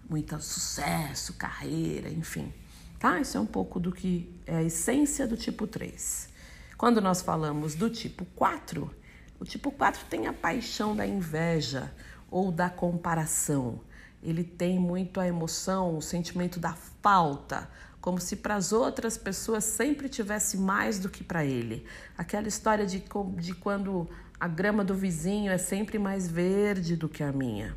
muita 0.10 0.40
sucesso, 0.40 1.34
carreira, 1.34 2.10
enfim. 2.10 2.52
Tá? 3.00 3.20
Isso 3.20 3.38
é 3.38 3.40
um 3.40 3.46
pouco 3.46 3.80
do 3.80 3.92
que 3.92 4.34
é 4.46 4.58
a 4.58 4.64
essência 4.64 5.28
do 5.28 5.38
tipo 5.38 5.66
3. 5.66 6.30
Quando 6.78 7.00
nós 7.00 7.22
falamos 7.22 7.76
do 7.76 7.90
tipo 7.90 8.26
4, 8.36 8.92
o 9.40 9.46
tipo 9.46 9.72
4 9.72 10.06
tem 10.10 10.28
a 10.28 10.34
paixão 10.34 10.96
da 10.96 11.06
inveja 11.06 11.94
ou 12.30 12.52
da 12.52 12.70
comparação. 12.70 13.82
Ele 14.24 14.44
tem 14.44 14.80
muito 14.80 15.20
a 15.20 15.28
emoção, 15.28 15.98
o 15.98 16.02
sentimento 16.02 16.60
da 16.60 16.74
falta, 17.02 17.70
como 18.02 18.20
se 18.20 18.36
para 18.36 18.56
as 18.56 18.72
outras 18.72 19.18
pessoas 19.18 19.64
sempre 19.64 20.08
tivesse 20.08 20.58
mais 20.58 21.00
do 21.00 21.10
que 21.10 21.24
para 21.24 21.46
ele. 21.46 21.86
Aquela 22.18 22.48
história 22.48 22.86
de, 22.86 23.04
de 23.38 23.54
quando 23.56 24.08
a 24.40 24.48
grama 24.48 24.84
do 24.84 24.94
vizinho 24.94 25.52
é 25.52 25.58
sempre 25.58 25.98
mais 26.00 26.28
verde 26.28 26.96
do 26.96 27.10
que 27.10 27.24
a 27.24 27.32
minha. 27.32 27.76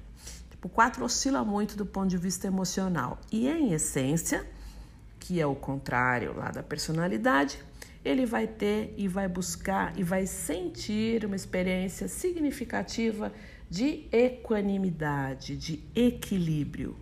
Tipo, 0.51 0.69
4 0.69 1.05
oscila 1.05 1.45
muito 1.45 1.77
do 1.77 1.87
ponto 1.87 2.09
de 2.09 2.17
vista 2.17 2.47
emocional. 2.47 3.19
E 3.31 3.49
em 3.49 3.73
essência, 3.73 4.47
que 5.21 5.41
é 5.41 5.47
o 5.47 5.55
contrário 5.55 6.37
lá 6.37 6.51
da 6.51 6.63
personalidade, 6.63 7.63
ele 8.05 8.25
vai 8.25 8.47
ter 8.47 8.95
e 8.97 9.09
vai 9.09 9.29
buscar 9.29 9.99
e 9.99 10.03
vai 10.03 10.27
sentir 10.27 11.25
uma 11.25 11.37
experiência 11.37 12.09
significativa 12.09 13.33
de 13.69 14.07
equanimidade, 14.11 15.57
de 15.57 15.83
equilíbrio. 15.95 16.97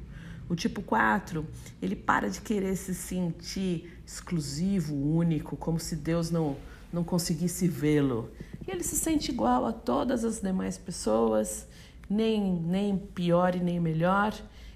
O 0.49 0.55
tipo 0.55 0.81
4, 0.81 1.47
ele 1.83 1.97
para 1.97 2.31
de 2.31 2.41
querer 2.41 2.77
se 2.77 2.95
sentir 2.95 3.93
exclusivo, 4.07 4.95
único, 4.95 5.57
como 5.57 5.79
se 5.79 5.97
Deus 5.97 6.31
não, 6.31 6.57
não 6.93 7.03
conseguisse 7.03 7.67
vê-lo. 7.67 8.31
E 8.67 8.71
ele 8.71 8.85
se 8.85 8.97
sente 8.97 9.31
igual 9.31 9.67
a 9.67 9.73
todas 9.73 10.25
as 10.25 10.41
demais 10.41 10.79
pessoas, 10.79 11.67
nem, 12.09 12.41
nem 12.41 12.97
pior 12.97 13.57
e 13.57 13.61
nem 13.61 13.81
melhor. 13.81 14.35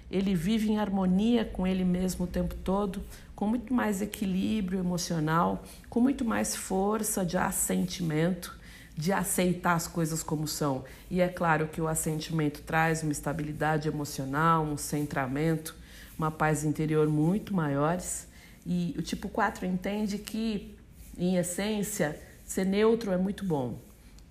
Ele 0.09 0.35
vive 0.35 0.69
em 0.69 0.77
harmonia 0.77 1.45
com 1.45 1.65
ele 1.65 1.85
mesmo 1.85 2.25
o 2.25 2.27
tempo 2.27 2.53
todo, 2.55 3.01
com 3.41 3.47
muito 3.47 3.73
mais 3.73 4.03
equilíbrio 4.03 4.77
emocional, 4.77 5.63
com 5.89 5.99
muito 5.99 6.23
mais 6.23 6.55
força 6.55 7.25
de 7.25 7.39
assentimento, 7.39 8.55
de 8.95 9.11
aceitar 9.11 9.73
as 9.73 9.87
coisas 9.87 10.21
como 10.21 10.47
são. 10.47 10.83
E 11.09 11.21
é 11.21 11.27
claro 11.27 11.67
que 11.67 11.81
o 11.81 11.87
assentimento 11.87 12.61
traz 12.61 13.01
uma 13.01 13.11
estabilidade 13.11 13.87
emocional, 13.87 14.63
um 14.63 14.77
centramento, 14.77 15.75
uma 16.19 16.29
paz 16.29 16.63
interior 16.63 17.07
muito 17.07 17.51
maiores. 17.51 18.27
E 18.63 18.93
o 18.95 19.01
tipo 19.01 19.27
4 19.27 19.65
entende 19.65 20.19
que, 20.19 20.77
em 21.17 21.37
essência, 21.37 22.21
ser 22.45 22.67
neutro 22.67 23.11
é 23.11 23.17
muito 23.17 23.43
bom. 23.43 23.79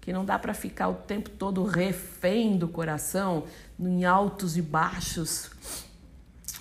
Que 0.01 0.13
não 0.13 0.25
dá 0.25 0.39
para 0.39 0.55
ficar 0.55 0.87
o 0.87 0.95
tempo 0.95 1.31
todo 1.31 1.65
refém 1.65 2.57
do 2.57 2.69
coração, 2.69 3.43
em 3.77 4.05
altos 4.05 4.57
e 4.57 4.63
baixos, 4.63 5.51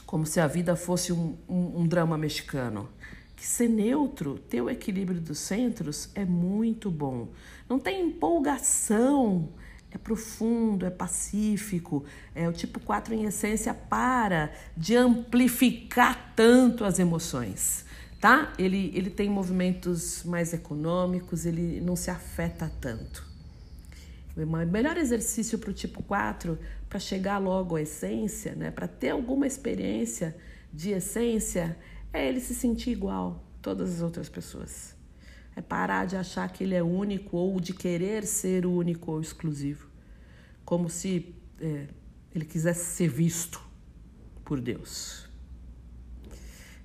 como 0.10 0.26
se 0.26 0.40
a 0.40 0.48
vida 0.48 0.76
fosse 0.76 1.14
um, 1.14 1.38
um, 1.48 1.82
um 1.82 1.88
drama 1.88 2.18
mexicano. 2.18 2.90
Que 3.36 3.46
ser 3.46 3.70
neutro, 3.70 4.40
ter 4.40 4.60
o 4.60 4.68
equilíbrio 4.68 5.22
dos 5.22 5.38
centros 5.38 6.10
é 6.16 6.26
muito 6.26 6.90
bom. 6.90 7.28
Não 7.70 7.78
tem 7.78 8.08
empolgação, 8.08 9.50
é 9.92 10.00
profundo, 10.00 10.84
é 10.84 10.90
pacífico. 10.90 12.04
É 12.34 12.50
o 12.50 12.52
tipo 12.52 12.80
4 12.80 13.14
em 13.14 13.26
essência 13.26 13.72
para 13.72 14.52
de 14.76 14.96
amplificar 14.96 16.34
tanto 16.36 16.84
as 16.86 16.98
emoções, 16.98 17.86
tá? 18.20 18.52
Ele 18.58 18.92
ele 18.96 19.12
tem 19.12 19.30
movimentos 19.30 20.24
mais 20.24 20.54
econômicos, 20.54 21.46
ele 21.46 21.80
não 21.82 21.96
se 21.96 22.10
afeta 22.10 22.72
tanto. 22.82 23.29
O 24.46 24.72
melhor 24.72 24.98
exercício 24.98 25.58
para 25.60 25.70
o 25.70 25.74
tipo 25.74 26.02
4, 26.04 26.58
para 26.88 27.00
chegar 27.00 27.38
logo 27.38 27.76
à 27.76 27.82
essência, 27.82 28.56
né, 28.56 28.72
para 28.72 28.88
ter 28.88 29.10
alguma 29.10 29.46
experiência 29.46 30.36
de 30.72 30.92
essência, 30.92 31.78
é 32.14 32.28
ele 32.28 32.40
se 32.40 32.56
sentir 32.56 32.92
igual 32.92 33.44
a 33.58 33.62
todas 33.62 33.96
as 33.96 34.02
outras 34.02 34.30
pessoas. 34.30 34.96
É 35.56 35.62
parar 35.62 36.06
de 36.06 36.16
achar 36.16 36.48
que 36.52 36.64
ele 36.64 36.76
é 36.76 36.84
único 36.84 37.38
ou 37.38 37.60
de 37.60 37.74
querer 37.74 38.26
ser 38.26 38.66
único 38.66 39.12
ou 39.12 39.22
exclusivo. 39.22 39.88
Como 40.64 40.90
se 40.90 41.36
é, 41.60 41.88
ele 42.34 42.46
quisesse 42.46 42.86
ser 42.96 43.10
visto 43.10 43.62
por 44.46 44.62
Deus. 44.62 45.28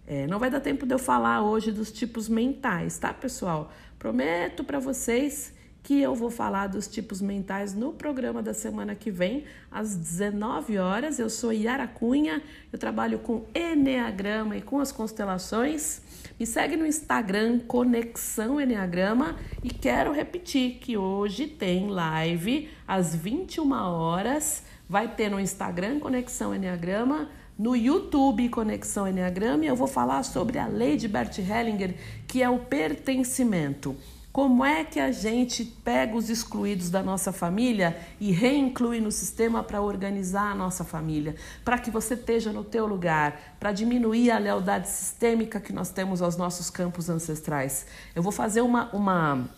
É, 0.06 0.26
não 0.26 0.38
vai 0.38 0.50
dar 0.50 0.60
tempo 0.60 0.84
de 0.84 0.92
eu 0.92 0.98
falar 0.98 1.42
hoje 1.42 1.72
dos 1.72 1.90
tipos 1.90 2.28
mentais, 2.28 2.98
tá, 2.98 3.12
pessoal? 3.14 3.72
Prometo 3.98 4.62
para 4.62 4.78
vocês 4.78 5.53
que 5.84 6.00
eu 6.00 6.14
vou 6.14 6.30
falar 6.30 6.66
dos 6.66 6.88
tipos 6.88 7.20
mentais 7.20 7.74
no 7.74 7.92
programa 7.92 8.42
da 8.42 8.54
semana 8.54 8.94
que 8.94 9.10
vem, 9.10 9.44
às 9.70 9.94
19 9.94 10.78
horas. 10.78 11.18
Eu 11.18 11.28
sou 11.28 11.52
Yara 11.52 11.86
Cunha, 11.86 12.42
eu 12.72 12.78
trabalho 12.78 13.18
com 13.18 13.44
Enneagrama 13.54 14.56
e 14.56 14.62
com 14.62 14.80
as 14.80 14.90
constelações. 14.90 16.00
Me 16.40 16.46
segue 16.46 16.74
no 16.74 16.86
Instagram, 16.86 17.60
Conexão 17.60 18.58
Enneagrama, 18.58 19.36
e 19.62 19.68
quero 19.68 20.10
repetir 20.10 20.78
que 20.80 20.96
hoje 20.96 21.46
tem 21.46 21.90
live 21.90 22.70
às 22.88 23.14
21 23.14 23.70
horas. 23.72 24.64
Vai 24.88 25.14
ter 25.14 25.30
no 25.30 25.38
Instagram 25.38 26.00
Conexão 26.00 26.54
Enneagrama, 26.54 27.28
no 27.58 27.76
YouTube 27.76 28.48
Conexão 28.48 29.06
Enneagrama, 29.06 29.66
e 29.66 29.68
eu 29.68 29.76
vou 29.76 29.86
falar 29.86 30.22
sobre 30.22 30.58
a 30.58 30.66
lei 30.66 30.96
de 30.96 31.08
Bert 31.08 31.38
Hellinger, 31.38 31.94
que 32.26 32.42
é 32.42 32.48
o 32.48 32.60
pertencimento. 32.60 33.94
Como 34.34 34.64
é 34.64 34.82
que 34.82 34.98
a 34.98 35.12
gente 35.12 35.64
pega 35.64 36.16
os 36.16 36.28
excluídos 36.28 36.90
da 36.90 37.04
nossa 37.04 37.32
família 37.32 37.96
e 38.18 38.32
reinclui 38.32 39.00
no 39.00 39.12
sistema 39.12 39.62
para 39.62 39.80
organizar 39.80 40.50
a 40.50 40.54
nossa 40.56 40.82
família, 40.82 41.36
para 41.64 41.78
que 41.78 41.88
você 41.88 42.14
esteja 42.14 42.52
no 42.52 42.64
teu 42.64 42.84
lugar, 42.84 43.54
para 43.60 43.70
diminuir 43.70 44.32
a 44.32 44.38
lealdade 44.38 44.88
sistêmica 44.88 45.60
que 45.60 45.72
nós 45.72 45.90
temos 45.90 46.20
aos 46.20 46.36
nossos 46.36 46.68
campos 46.68 47.08
ancestrais. 47.08 47.86
Eu 48.12 48.24
vou 48.24 48.32
fazer 48.32 48.60
uma, 48.60 48.92
uma 48.92 49.48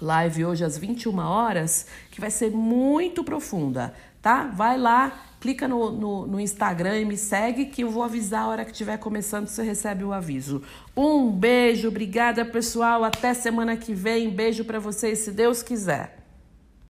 live 0.00 0.44
hoje 0.44 0.64
às 0.64 0.78
21 0.78 1.18
horas 1.18 1.88
que 2.12 2.20
vai 2.20 2.30
ser 2.30 2.52
muito 2.52 3.24
profunda 3.24 3.92
tá? 4.24 4.44
Vai 4.44 4.78
lá, 4.78 5.12
clica 5.44 5.68
no, 5.68 5.92
no, 5.92 6.26
no, 6.26 6.40
Instagram 6.40 7.00
e 7.00 7.04
me 7.04 7.18
segue 7.18 7.66
que 7.66 7.84
eu 7.84 7.90
vou 7.90 8.02
avisar 8.02 8.44
a 8.44 8.48
hora 8.48 8.64
que 8.64 8.70
estiver 8.70 8.96
começando, 8.96 9.46
você 9.46 9.62
recebe 9.62 10.02
o 10.02 10.10
aviso. 10.10 10.62
Um 10.96 11.30
beijo, 11.30 11.88
obrigada 11.88 12.46
pessoal, 12.46 13.04
até 13.04 13.34
semana 13.34 13.76
que 13.76 13.92
vem, 13.92 14.30
beijo 14.30 14.64
para 14.64 14.78
vocês, 14.78 15.18
se 15.18 15.30
Deus 15.30 15.62
quiser. 15.62 16.23